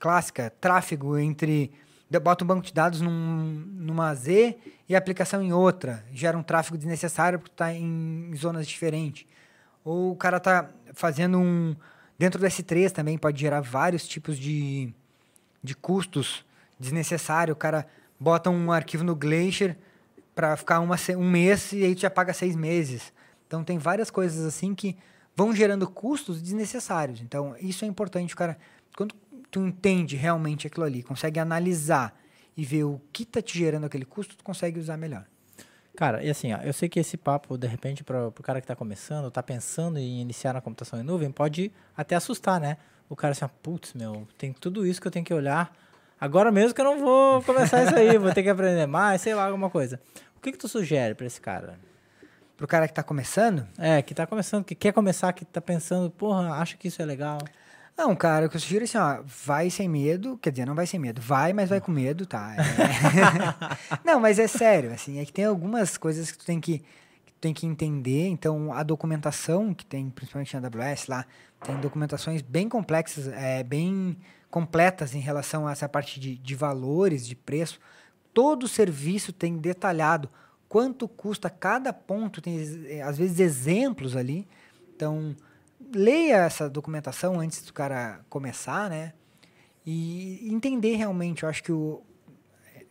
clássica, 0.00 0.52
tráfego 0.60 1.16
entre... 1.16 1.70
Bota 2.22 2.44
um 2.44 2.46
banco 2.46 2.66
de 2.66 2.74
dados 2.74 3.00
num, 3.00 3.64
numa 3.74 4.14
Z 4.14 4.58
e 4.86 4.94
a 4.94 4.98
aplicação 4.98 5.40
em 5.40 5.52
outra. 5.52 6.04
Gera 6.12 6.36
um 6.36 6.42
tráfego 6.42 6.76
desnecessário 6.76 7.38
porque 7.38 7.54
está 7.54 7.72
em 7.72 8.30
zonas 8.36 8.66
diferentes. 8.66 9.24
Ou 9.84 10.10
o 10.10 10.16
cara 10.16 10.38
está 10.38 10.68
fazendo 10.92 11.38
um... 11.38 11.74
Dentro 12.18 12.38
do 12.38 12.46
S3 12.46 12.90
também 12.90 13.16
pode 13.16 13.40
gerar 13.40 13.60
vários 13.60 14.06
tipos 14.06 14.38
de, 14.38 14.92
de 15.62 15.74
custos 15.74 16.44
desnecessários. 16.78 17.54
O 17.54 17.58
cara 17.58 17.86
bota 18.20 18.50
um 18.50 18.70
arquivo 18.70 19.04
no 19.04 19.16
Glacier 19.16 19.76
para 20.34 20.56
ficar 20.56 20.80
uma, 20.80 20.96
um 21.16 21.30
mês 21.30 21.72
e 21.72 21.84
aí 21.84 21.94
tu 21.94 22.00
já 22.00 22.10
paga 22.10 22.32
seis 22.32 22.56
meses. 22.56 23.12
Então 23.46 23.62
tem 23.62 23.78
várias 23.78 24.10
coisas 24.10 24.44
assim 24.44 24.74
que 24.74 24.96
vão 25.36 25.54
gerando 25.54 25.88
custos 25.88 26.40
desnecessários. 26.40 27.20
Então 27.20 27.54
isso 27.58 27.84
é 27.84 27.88
importante, 27.88 28.34
cara. 28.34 28.56
Quando 28.96 29.14
tu 29.50 29.60
entende 29.60 30.16
realmente 30.16 30.66
aquilo 30.66 30.84
ali, 30.84 31.02
consegue 31.02 31.38
analisar 31.38 32.18
e 32.56 32.64
ver 32.64 32.84
o 32.84 33.00
que 33.12 33.24
tá 33.24 33.40
te 33.40 33.58
gerando 33.58 33.84
aquele 33.86 34.04
custo, 34.04 34.36
tu 34.36 34.44
consegue 34.44 34.78
usar 34.78 34.96
melhor. 34.96 35.26
Cara, 35.96 36.22
e 36.22 36.30
assim, 36.30 36.52
ó, 36.52 36.58
eu 36.58 36.72
sei 36.72 36.88
que 36.88 36.98
esse 36.98 37.18
papo, 37.18 37.58
de 37.58 37.66
repente, 37.66 38.02
para 38.02 38.28
o 38.28 38.32
cara 38.32 38.60
que 38.60 38.64
está 38.64 38.74
começando, 38.74 39.28
está 39.28 39.42
pensando 39.42 39.98
em 39.98 40.20
iniciar 40.20 40.54
na 40.54 40.60
computação 40.60 40.98
em 40.98 41.02
nuvem, 41.02 41.30
pode 41.30 41.70
até 41.94 42.14
assustar, 42.14 42.58
né? 42.58 42.78
O 43.08 43.16
cara 43.16 43.32
assim, 43.32 43.44
putz, 43.62 43.92
meu, 43.92 44.26
tem 44.38 44.52
tudo 44.54 44.86
isso 44.86 45.00
que 45.00 45.06
eu 45.06 45.10
tenho 45.12 45.24
que 45.24 45.34
olhar 45.34 45.76
Agora 46.22 46.52
mesmo 46.52 46.72
que 46.72 46.80
eu 46.80 46.84
não 46.84 47.00
vou 47.00 47.42
começar 47.42 47.82
isso 47.82 47.96
aí, 47.96 48.16
vou 48.16 48.32
ter 48.32 48.44
que 48.44 48.48
aprender 48.48 48.86
mais, 48.86 49.20
sei 49.20 49.34
lá, 49.34 49.46
alguma 49.46 49.68
coisa. 49.68 49.98
O 50.36 50.40
que, 50.40 50.52
que 50.52 50.58
tu 50.58 50.68
sugere 50.68 51.16
para 51.16 51.26
esse 51.26 51.40
cara? 51.40 51.80
Pro 52.56 52.64
cara 52.64 52.86
que 52.86 52.94
tá 52.94 53.02
começando? 53.02 53.66
É, 53.76 54.00
que 54.02 54.14
tá 54.14 54.24
começando, 54.24 54.64
que 54.64 54.76
quer 54.76 54.92
começar, 54.92 55.32
que 55.32 55.44
tá 55.44 55.60
pensando, 55.60 56.08
porra, 56.12 56.52
acha 56.52 56.76
que 56.76 56.86
isso 56.86 57.02
é 57.02 57.04
legal. 57.04 57.38
Não, 57.98 58.14
cara, 58.14 58.46
o 58.46 58.48
que 58.48 58.54
eu 58.54 58.60
sugiro 58.60 58.84
é 58.84 58.84
assim, 58.84 58.98
ó, 58.98 59.20
vai 59.26 59.68
sem 59.68 59.88
medo, 59.88 60.38
quer 60.40 60.50
dizer, 60.50 60.64
não 60.64 60.76
vai 60.76 60.86
sem 60.86 61.00
medo, 61.00 61.20
vai, 61.20 61.52
mas 61.52 61.70
vai 61.70 61.80
com 61.80 61.90
medo, 61.90 62.24
tá? 62.24 62.54
É... 62.54 63.98
não, 64.06 64.20
mas 64.20 64.38
é 64.38 64.46
sério, 64.46 64.92
assim, 64.92 65.18
é 65.18 65.24
que 65.24 65.32
tem 65.32 65.46
algumas 65.46 65.96
coisas 65.98 66.30
que 66.30 66.38
tu 66.38 66.46
tem 66.46 66.60
que, 66.60 66.78
que 66.78 67.32
tu 67.32 67.40
tem 67.40 67.52
que 67.52 67.66
entender, 67.66 68.28
então 68.28 68.72
a 68.72 68.84
documentação 68.84 69.74
que 69.74 69.84
tem, 69.84 70.08
principalmente 70.08 70.56
na 70.56 70.68
AWS 70.68 71.08
lá, 71.08 71.26
tem 71.64 71.76
documentações 71.78 72.42
bem 72.42 72.68
complexas, 72.68 73.26
é, 73.26 73.64
bem 73.64 74.16
completas 74.52 75.14
em 75.14 75.18
relação 75.18 75.66
a 75.66 75.72
essa 75.72 75.88
parte 75.88 76.20
de, 76.20 76.36
de 76.36 76.54
valores, 76.54 77.26
de 77.26 77.34
preço. 77.34 77.80
Todo 78.34 78.68
serviço 78.68 79.32
tem 79.32 79.56
detalhado 79.56 80.28
quanto 80.68 81.08
custa 81.08 81.48
cada 81.48 81.90
ponto, 81.90 82.42
tem 82.42 82.58
eh, 82.86 83.00
às 83.00 83.16
vezes 83.16 83.40
exemplos 83.40 84.14
ali. 84.14 84.46
Então, 84.94 85.34
leia 85.94 86.44
essa 86.44 86.68
documentação 86.68 87.40
antes 87.40 87.62
do 87.62 87.72
cara 87.72 88.20
começar, 88.28 88.90
né? 88.90 89.14
E 89.86 90.46
entender 90.52 90.96
realmente, 90.96 91.44
eu 91.44 91.48
acho 91.48 91.62
que 91.62 91.72
o 91.72 92.02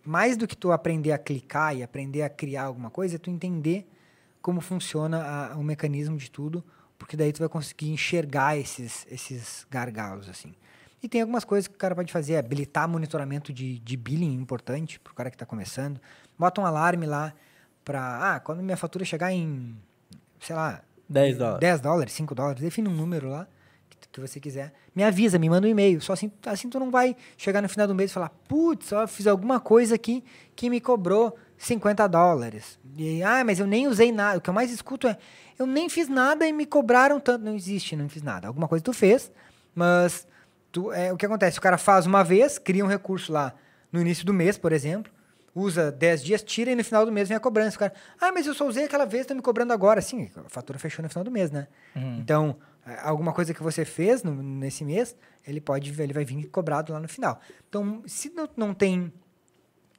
mais 0.03 0.35
do 0.35 0.47
que 0.47 0.57
tu 0.57 0.71
aprender 0.71 1.11
a 1.11 1.17
clicar 1.19 1.77
e 1.77 1.83
aprender 1.83 2.23
a 2.23 2.29
criar 2.29 2.63
alguma 2.63 2.89
coisa, 2.89 3.17
é 3.17 3.19
tu 3.19 3.29
entender 3.29 3.87
como 4.41 4.61
funciona 4.61 5.23
a, 5.23 5.57
o 5.57 5.63
mecanismo 5.63 6.17
de 6.17 6.31
tudo, 6.31 6.65
porque 6.97 7.15
daí 7.15 7.31
tu 7.31 7.37
vai 7.37 7.49
conseguir 7.49 7.91
enxergar 7.91 8.57
esses, 8.57 9.05
esses 9.11 9.67
gargalos, 9.69 10.27
assim. 10.27 10.55
E 11.01 11.09
tem 11.09 11.21
algumas 11.21 11.43
coisas 11.43 11.67
que 11.67 11.75
o 11.75 11.77
cara 11.77 11.95
pode 11.95 12.11
fazer, 12.11 12.37
habilitar 12.37 12.87
monitoramento 12.87 13.51
de, 13.51 13.79
de 13.79 13.97
billing 13.97 14.33
importante 14.33 14.99
para 14.99 15.11
o 15.11 15.15
cara 15.15 15.29
que 15.29 15.35
está 15.35 15.45
começando. 15.45 15.99
Bota 16.37 16.61
um 16.61 16.65
alarme 16.65 17.05
lá 17.05 17.33
para, 17.83 18.35
ah, 18.35 18.39
quando 18.39 18.61
minha 18.61 18.77
fatura 18.77 19.03
chegar 19.03 19.31
em, 19.31 19.75
sei 20.39 20.55
lá... 20.55 20.81
10 21.09 21.37
dólares. 21.37 21.59
10 21.59 21.81
dólares, 21.81 22.13
5 22.13 22.35
dólares, 22.35 22.61
define 22.61 22.87
um 22.87 22.93
número 22.93 23.29
lá 23.29 23.47
que, 24.01 24.07
que 24.09 24.19
você 24.19 24.39
quiser. 24.39 24.73
Me 24.95 25.03
avisa, 25.03 25.37
me 25.37 25.49
manda 25.49 25.67
um 25.67 25.69
e-mail. 25.69 26.01
Só 26.01 26.13
assim, 26.13 26.31
assim 26.45 26.69
tu 26.69 26.79
não 26.79 26.89
vai 26.89 27.15
chegar 27.37 27.61
no 27.61 27.69
final 27.69 27.87
do 27.87 27.95
mês 27.95 28.11
e 28.11 28.13
falar, 28.13 28.29
putz, 28.47 28.87
só 28.87 29.07
fiz 29.07 29.27
alguma 29.27 29.59
coisa 29.59 29.95
aqui 29.95 30.23
que 30.55 30.69
me 30.69 30.81
cobrou 30.81 31.37
50 31.57 32.07
dólares. 32.07 32.79
E, 32.97 33.21
ah, 33.23 33.43
mas 33.43 33.59
eu 33.59 33.67
nem 33.67 33.87
usei 33.87 34.11
nada. 34.11 34.37
O 34.37 34.41
que 34.41 34.49
eu 34.49 34.53
mais 34.53 34.71
escuto 34.71 35.07
é, 35.07 35.17
eu 35.57 35.65
nem 35.65 35.89
fiz 35.89 36.07
nada 36.07 36.47
e 36.47 36.53
me 36.53 36.65
cobraram 36.65 37.19
tanto. 37.19 37.45
Não 37.45 37.55
existe, 37.55 37.95
não 37.95 38.09
fiz 38.09 38.23
nada. 38.23 38.47
Alguma 38.47 38.67
coisa 38.67 38.83
tu 38.83 38.93
fez, 38.93 39.31
mas 39.75 40.27
Tu, 40.71 40.91
é, 40.93 41.11
o 41.11 41.17
que 41.17 41.25
acontece? 41.25 41.59
O 41.59 41.61
cara 41.61 41.77
faz 41.77 42.05
uma 42.05 42.23
vez, 42.23 42.57
cria 42.57 42.83
um 42.83 42.87
recurso 42.87 43.31
lá 43.31 43.53
no 43.91 43.99
início 43.99 44.25
do 44.25 44.33
mês, 44.33 44.57
por 44.57 44.71
exemplo, 44.71 45.11
usa 45.53 45.91
10 45.91 46.23
dias, 46.23 46.43
tira 46.43 46.71
e 46.71 46.75
no 46.75 46.83
final 46.83 47.05
do 47.05 47.11
mês 47.11 47.27
vem 47.27 47.35
a 47.35 47.39
cobrança. 47.39 47.75
O 47.75 47.79
cara, 47.79 47.93
ah, 48.19 48.31
mas 48.31 48.47
eu 48.47 48.53
só 48.53 48.65
usei 48.67 48.85
aquela 48.85 49.05
vez, 49.05 49.25
tá 49.25 49.35
me 49.35 49.41
cobrando 49.41 49.73
agora. 49.73 50.01
Sim, 50.01 50.29
a 50.35 50.49
fatura 50.49 50.79
fechou 50.79 51.03
no 51.03 51.09
final 51.09 51.23
do 51.23 51.31
mês, 51.31 51.51
né? 51.51 51.67
Uhum. 51.95 52.19
Então, 52.19 52.55
é, 52.85 52.99
alguma 53.01 53.33
coisa 53.33 53.53
que 53.53 53.61
você 53.61 53.83
fez 53.83 54.23
no, 54.23 54.41
nesse 54.41 54.83
mês, 54.85 55.15
ele 55.45 55.59
pode, 55.59 56.01
ele 56.01 56.13
vai 56.13 56.23
vir 56.23 56.45
cobrado 56.47 56.93
lá 56.93 56.99
no 56.99 57.07
final. 57.07 57.39
Então, 57.67 58.01
se 58.07 58.29
não, 58.29 58.47
não 58.55 58.73
tem 58.73 59.11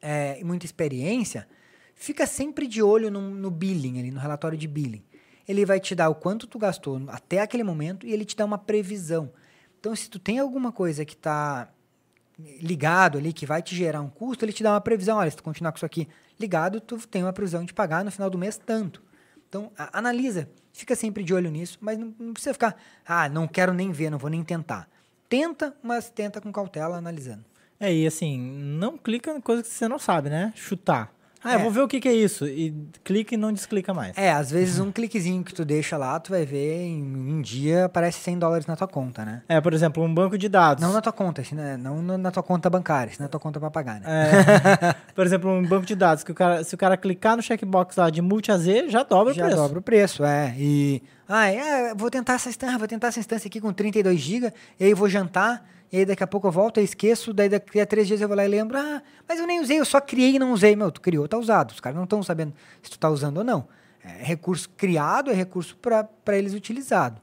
é, 0.01 0.43
muita 0.43 0.65
experiência, 0.65 1.47
fica 1.95 2.27
sempre 2.27 2.67
de 2.67 2.83
olho 2.83 3.11
no, 3.11 3.21
no 3.21 3.51
billing, 3.51 3.99
ali, 3.99 4.11
no 4.11 4.21
relatório 4.21 4.57
de 4.57 4.67
billing. 4.67 5.05
Ele 5.47 5.67
vai 5.67 5.81
te 5.81 5.95
dar 5.95 6.09
o 6.09 6.15
quanto 6.15 6.47
tu 6.47 6.59
gastou 6.59 7.03
até 7.09 7.41
aquele 7.41 7.65
momento 7.65 8.07
e 8.07 8.13
ele 8.13 8.25
te 8.25 8.37
dá 8.37 8.45
uma 8.45 8.59
previsão. 8.59 9.33
Então, 9.83 9.97
se 9.97 10.09
tu 10.09 10.21
tem 10.21 10.39
alguma 10.39 10.71
coisa 10.71 11.05
que 11.05 11.15
está 11.15 11.69
ligado 12.39 13.19
ali, 13.19 13.33
que 13.33 13.45
vai 13.45 13.61
te 13.61 13.75
gerar 13.75 14.01
um 14.01 14.09
custo, 14.09 14.45
ele 14.45 14.53
te 14.53 14.63
dá 14.63 14.71
uma 14.71 14.81
previsão. 14.81 15.19
Olha, 15.19 15.29
se 15.29 15.37
tu 15.37 15.43
continuar 15.43 15.73
com 15.73 15.77
isso 15.79 15.85
aqui 15.85 16.07
ligado, 16.39 16.81
tu 16.81 17.05
tem 17.09 17.25
uma 17.25 17.33
previsão 17.33 17.65
de 17.65 17.75
pagar 17.75 18.05
no 18.05 18.13
final 18.13 18.31
do 18.31 18.39
mês 18.39 18.57
tanto. 18.65 19.03
Então, 19.49 19.73
a, 19.77 19.99
analisa. 19.99 20.49
Fica 20.73 20.95
sempre 20.95 21.25
de 21.25 21.35
olho 21.35 21.51
nisso, 21.51 21.79
mas 21.81 21.99
não, 21.99 22.15
não, 22.17 22.33
precisa 22.33 22.53
ficar, 22.53 22.77
ah, 23.05 23.29
não 23.29 23.49
quero 23.49 23.75
nem 23.75 23.91
ver, 23.91 24.09
não 24.09 24.19
vou 24.19 24.31
nem 24.31 24.45
tentar. 24.45 24.89
Tenta, 25.29 25.77
mas 25.83 26.09
tenta 26.09 26.41
com 26.41 26.53
cautela, 26.53 26.97
analisando. 26.97 27.45
É, 27.81 27.93
e 27.93 28.07
assim, 28.07 28.39
não 28.39 28.97
clica 28.97 29.33
em 29.33 29.41
coisa 29.41 29.65
que 29.65 29.69
você 29.69 29.89
não 29.89 29.99
sabe, 29.99 30.31
né? 30.31 30.53
Chutar. 30.55 31.13
Ah, 31.45 31.53
é. 31.53 31.55
eu 31.57 31.61
vou 31.61 31.71
ver 31.71 31.81
o 31.81 31.89
que, 31.89 32.01
que, 32.01 32.09
é 32.09 32.13
isso. 32.13 32.47
E 32.47 32.75
clica 33.03 33.35
e 33.35 33.37
não 33.37 33.53
desclica 33.53 33.93
mais. 33.93 34.17
É, 34.17 34.33
às 34.33 34.51
vezes 34.51 34.79
um 34.79 34.93
cliquezinho 34.93 35.43
que 35.43 35.53
tu 35.53 35.65
deixa 35.65 35.97
lá, 35.97 36.19
tu 36.21 36.31
vai 36.31 36.45
ver 36.45 36.85
em 36.85 37.03
um 37.03 37.41
dia 37.41 37.87
aparece 37.87 38.21
100 38.21 38.39
dólares 38.39 38.67
na 38.67 38.77
tua 38.77 38.87
conta, 38.87 39.25
né? 39.25 39.43
É, 39.49 39.61
por 39.61 39.73
exemplo, 39.73 40.03
um 40.03 40.13
banco 40.13 40.39
de 40.39 40.49
dados. 40.49 40.83
Não 40.83 40.93
na 40.93 41.01
tua 41.01 41.13
conta, 41.13 41.43
né? 41.53 41.77
não 41.77 42.01
na 42.03 42.31
tua 42.31 42.43
conta 42.43 42.71
bancária, 42.71 43.13
na 43.19 43.29
tua 43.29 43.41
conta 43.41 43.59
pra 43.59 43.71
pagar, 43.71 44.01
né? 44.01 44.07
É. 44.07 44.95
por 45.15 45.27
exemplo, 45.27 45.51
um 45.51 45.67
banco 45.67 45.87
de 45.87 45.97
dados, 45.97 46.23
que 46.23 46.33
o 46.33 46.35
cara, 46.35 46.63
se 46.63 46.75
o 46.75 46.79
cara 46.79 46.97
clicar 46.97 47.37
no 47.37 47.43
checkbox 47.43 47.97
lá 47.97 48.11
de 48.11 48.23
multi 48.23 48.53
AZ, 48.53 48.65
já 48.89 49.03
dobra 49.03 49.35
já 49.35 49.43
o 49.43 49.47
preço. 49.47 49.57
Já 49.57 49.63
dobra 49.63 49.79
o 49.79 49.83
preço, 49.83 50.25
é. 50.25 50.55
E, 50.57 51.03
ah, 51.29 51.49
é, 51.49 51.95
vou 51.95 52.11
tentar 52.11 52.35
essa 52.35 52.49
instância, 52.49 52.79
vou 52.79 52.89
tentar 52.89 53.09
essa 53.09 53.19
instância 53.19 53.49
aqui 53.49 53.61
com 53.61 53.73
32 53.73 54.21
GB, 54.21 54.53
e 54.79 54.85
aí 54.85 54.95
vou 54.95 55.09
jantar 55.09 55.65
e 55.93 55.99
aí 55.99 56.07
daqui 56.07 56.25
a 56.25 56.27
pouco 56.27 56.47
eu 56.47 56.51
volto, 56.51 56.81
eu 56.81 56.85
esqueço, 56.85 57.35
daí 57.35 57.51
daqui 57.51 57.79
a 57.79 57.85
três 57.85 58.09
dias 58.09 58.19
eu 58.23 58.27
vou 58.27 58.35
lá 58.35 58.47
e 58.47 58.49
lembro, 58.49 58.79
ah, 58.79 59.03
mas 59.29 59.39
eu 59.39 59.47
nem 59.47 59.61
usei, 59.61 59.79
eu 59.79 59.85
só 59.85 60.01
criei 60.01 60.37
e 60.37 60.39
não 60.39 60.53
usei. 60.53 60.75
Meu, 60.75 60.91
tu 60.91 61.03
criou, 61.03 61.29
tá 61.29 61.37
usado. 61.37 61.73
Os 61.73 61.81
caras 61.81 61.97
não 61.97 62.05
estão 62.05 62.23
sabendo 62.23 62.55
se 62.83 62.91
tu 62.91 62.99
tá 62.99 63.11
usando 63.11 63.39
ou 63.39 63.45
não. 63.45 63.69
É 64.03 64.25
recurso 64.25 64.71
criado, 64.71 65.31
é 65.31 65.35
recurso 65.35 65.77
para 65.77 66.09
eles 66.39 66.55
utilizado. 66.55 67.21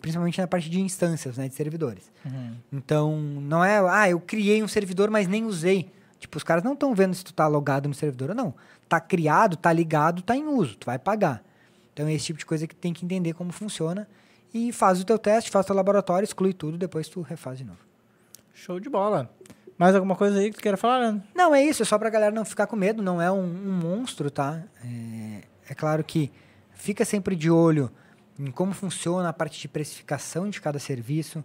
principalmente 0.00 0.40
na 0.40 0.46
parte 0.46 0.70
de 0.70 0.80
instâncias, 0.80 1.36
né, 1.36 1.46
de 1.46 1.54
servidores. 1.54 2.10
Uhum. 2.24 2.54
Então, 2.72 3.18
não 3.18 3.62
é, 3.62 3.78
ah, 3.90 4.08
eu 4.08 4.18
criei 4.18 4.62
um 4.62 4.68
servidor, 4.68 5.10
mas 5.10 5.28
nem 5.28 5.44
usei. 5.44 5.92
Tipo, 6.18 6.38
os 6.38 6.42
caras 6.42 6.64
não 6.64 6.72
estão 6.72 6.94
vendo 6.94 7.14
se 7.14 7.22
tu 7.22 7.34
tá 7.34 7.46
logado 7.46 7.86
no 7.86 7.94
servidor 7.94 8.30
ou 8.30 8.34
não. 8.34 8.54
Tá 8.88 8.98
criado, 8.98 9.58
tá 9.58 9.70
ligado, 9.70 10.22
tá 10.22 10.34
em 10.34 10.46
uso, 10.46 10.74
tu 10.78 10.86
vai 10.86 10.98
pagar. 10.98 11.44
Então, 11.92 12.08
é 12.08 12.14
esse 12.14 12.24
tipo 12.24 12.38
de 12.38 12.46
coisa 12.46 12.66
que 12.66 12.74
tem 12.74 12.94
que 12.94 13.04
entender 13.04 13.34
como 13.34 13.52
funciona 13.52 14.08
e 14.54 14.72
faz 14.72 15.00
o 15.00 15.04
teu 15.04 15.18
teste, 15.18 15.50
faz 15.50 15.64
o 15.64 15.66
teu 15.66 15.76
laboratório, 15.76 16.24
exclui 16.24 16.52
tudo, 16.52 16.78
depois 16.78 17.08
tu 17.08 17.20
refaz 17.20 17.58
de 17.58 17.64
novo. 17.64 17.80
Show 18.54 18.78
de 18.78 18.88
bola. 18.88 19.28
Mais 19.76 19.96
alguma 19.96 20.14
coisa 20.14 20.38
aí 20.38 20.50
que 20.50 20.56
tu 20.56 20.62
queira 20.62 20.76
falar, 20.76 20.98
Leandro? 20.98 21.24
Não, 21.34 21.52
é 21.52 21.60
isso, 21.64 21.82
é 21.82 21.84
só 21.84 21.98
pra 21.98 22.08
galera 22.08 22.32
não 22.32 22.44
ficar 22.44 22.68
com 22.68 22.76
medo, 22.76 23.02
não 23.02 23.20
é 23.20 23.30
um, 23.32 23.42
um 23.42 23.72
monstro, 23.72 24.30
tá? 24.30 24.62
É, 24.84 25.42
é 25.70 25.74
claro 25.74 26.04
que 26.04 26.30
fica 26.72 27.04
sempre 27.04 27.34
de 27.34 27.50
olho 27.50 27.90
em 28.38 28.50
como 28.52 28.72
funciona 28.72 29.28
a 29.28 29.32
parte 29.32 29.60
de 29.60 29.66
precificação 29.66 30.48
de 30.48 30.60
cada 30.60 30.78
serviço. 30.78 31.42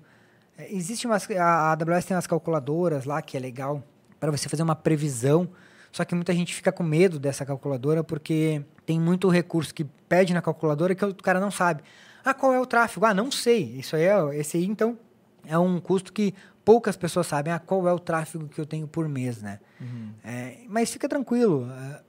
É, 0.56 0.72
existe 0.72 1.08
umas, 1.08 1.28
a 1.32 1.72
AWS 1.72 2.06
tem 2.06 2.16
umas 2.16 2.28
calculadoras 2.28 3.06
lá 3.06 3.22
que 3.24 3.36
é 3.36 3.40
legal 3.40 3.84
para 4.20 4.30
você 4.30 4.48
fazer 4.48 4.62
uma 4.62 4.76
previsão. 4.76 5.50
Só 5.92 6.06
que 6.06 6.14
muita 6.14 6.34
gente 6.34 6.54
fica 6.54 6.72
com 6.72 6.84
medo 6.84 7.18
dessa 7.18 7.44
calculadora 7.44 8.04
porque 8.04 8.64
tem 8.86 9.00
muito 9.00 9.28
recurso 9.30 9.74
que 9.74 9.84
pede 9.84 10.36
na 10.36 10.42
calculadora 10.44 10.94
que 10.94 11.04
o 11.04 11.16
cara 11.16 11.40
não 11.40 11.50
sabe. 11.50 11.82
Ah, 12.24 12.34
qual 12.34 12.54
é 12.54 12.60
o 12.60 12.66
tráfego? 12.66 13.06
Ah, 13.06 13.14
não 13.14 13.32
sei. 13.32 13.78
Isso 13.78 13.96
aí 13.96 14.04
é 14.04 14.38
esse 14.38 14.58
aí 14.58 14.66
então 14.66 14.98
é 15.46 15.58
um 15.58 15.80
custo 15.80 16.12
que 16.12 16.34
poucas 16.64 16.96
pessoas 16.96 17.28
sabem. 17.28 17.54
Ah, 17.54 17.60
qual 17.60 17.88
é 17.88 17.94
o 17.94 18.00
tráfego 18.00 18.48
que 18.48 18.60
eu 18.60 18.66
tenho 18.66 18.88
por 18.88 19.08
mês, 19.08 19.42
né? 19.42 19.60
Uhum. 19.80 20.14
É, 20.24 20.60
mas 20.68 20.92
fica 20.92 21.08
tranquilo. 21.08 21.70
é, 21.72 22.02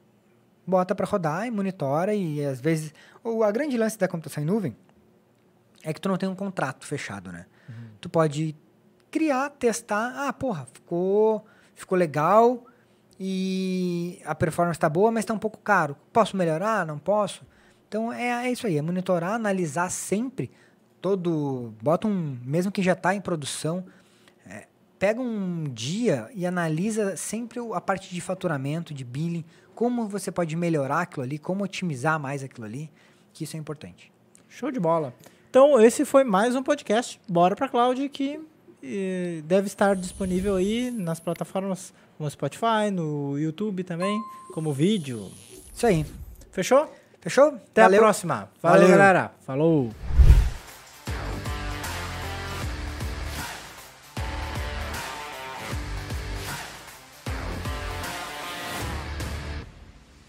bota 0.67 0.95
para 0.95 1.07
rodar 1.07 1.47
e 1.47 1.51
monitora 1.51 2.15
e 2.15 2.45
às 2.45 2.61
vezes 2.61 2.95
o 3.25 3.43
a 3.43 3.51
grande 3.51 3.77
lance 3.77 3.99
da 3.99 4.07
computação 4.07 4.43
em 4.43 4.47
nuvem 4.47 4.77
é 5.83 5.93
que 5.93 6.01
tu 6.01 6.09
não 6.09 6.17
tem 6.17 6.29
um 6.29 6.35
contrato 6.35 6.87
fechado, 6.87 7.33
né? 7.33 7.47
Tu 8.01 8.09
pode 8.09 8.55
criar, 9.11 9.51
testar, 9.51 10.29
ah, 10.29 10.33
porra, 10.33 10.67
ficou 10.73 11.45
ficou 11.75 11.97
legal 11.97 12.67
e 13.19 14.21
a 14.25 14.35
performance 14.35 14.77
está 14.77 14.89
boa, 14.89 15.11
mas 15.11 15.23
está 15.23 15.35
um 15.35 15.39
pouco 15.39 15.59
caro. 15.59 15.97
Posso 16.13 16.37
melhorar? 16.37 16.87
Não 16.87 16.99
posso? 16.99 17.45
Então 17.91 18.13
é, 18.13 18.47
é 18.47 18.53
isso 18.53 18.69
aí, 18.69 18.79
é 18.79 18.83
monitorar, 18.83 19.33
analisar 19.33 19.91
sempre 19.91 20.49
todo, 21.01 21.75
bota 21.83 22.07
um, 22.07 22.39
mesmo 22.45 22.71
que 22.71 22.85
já 22.85 22.93
está 22.93 23.17
em 23.17 23.21
produção, 23.21 23.85
é, 24.47 24.69
pega 24.97 25.21
um 25.21 25.65
dia 25.65 26.31
e 26.33 26.47
analisa 26.47 27.17
sempre 27.17 27.59
a 27.75 27.81
parte 27.81 28.15
de 28.15 28.21
faturamento, 28.21 28.95
de 28.95 29.03
billing, 29.03 29.45
como 29.75 30.07
você 30.07 30.31
pode 30.31 30.55
melhorar 30.55 31.01
aquilo 31.01 31.25
ali, 31.25 31.37
como 31.37 31.65
otimizar 31.65 32.21
mais 32.21 32.45
aquilo 32.45 32.65
ali, 32.65 32.89
que 33.33 33.43
isso 33.43 33.57
é 33.57 33.59
importante. 33.59 34.13
Show 34.49 34.71
de 34.71 34.79
bola. 34.79 35.13
Então, 35.51 35.81
esse 35.81 36.05
foi 36.05 36.23
mais 36.23 36.55
um 36.55 36.63
podcast 36.63 37.21
Bora 37.29 37.57
pra 37.57 37.69
Cloud 37.69 38.09
que 38.11 38.41
eh, 38.85 39.43
deve 39.47 39.67
estar 39.67 39.97
disponível 39.97 40.55
aí 40.55 40.93
nas 40.93 41.19
plataformas 41.19 41.93
como 42.17 42.31
Spotify, 42.31 42.89
no 42.93 43.37
YouTube 43.37 43.83
também, 43.83 44.17
como 44.55 44.73
vídeo. 44.73 45.29
Isso 45.75 45.87
aí. 45.87 46.07
Fechou? 46.53 46.89
Fechou? 47.21 47.49
Até 47.71 47.83
a 47.85 47.89
próxima. 47.91 48.49
Valeu, 48.63 48.83
Valeu. 48.83 48.99
galera. 48.99 49.31
Falou. 49.47 49.91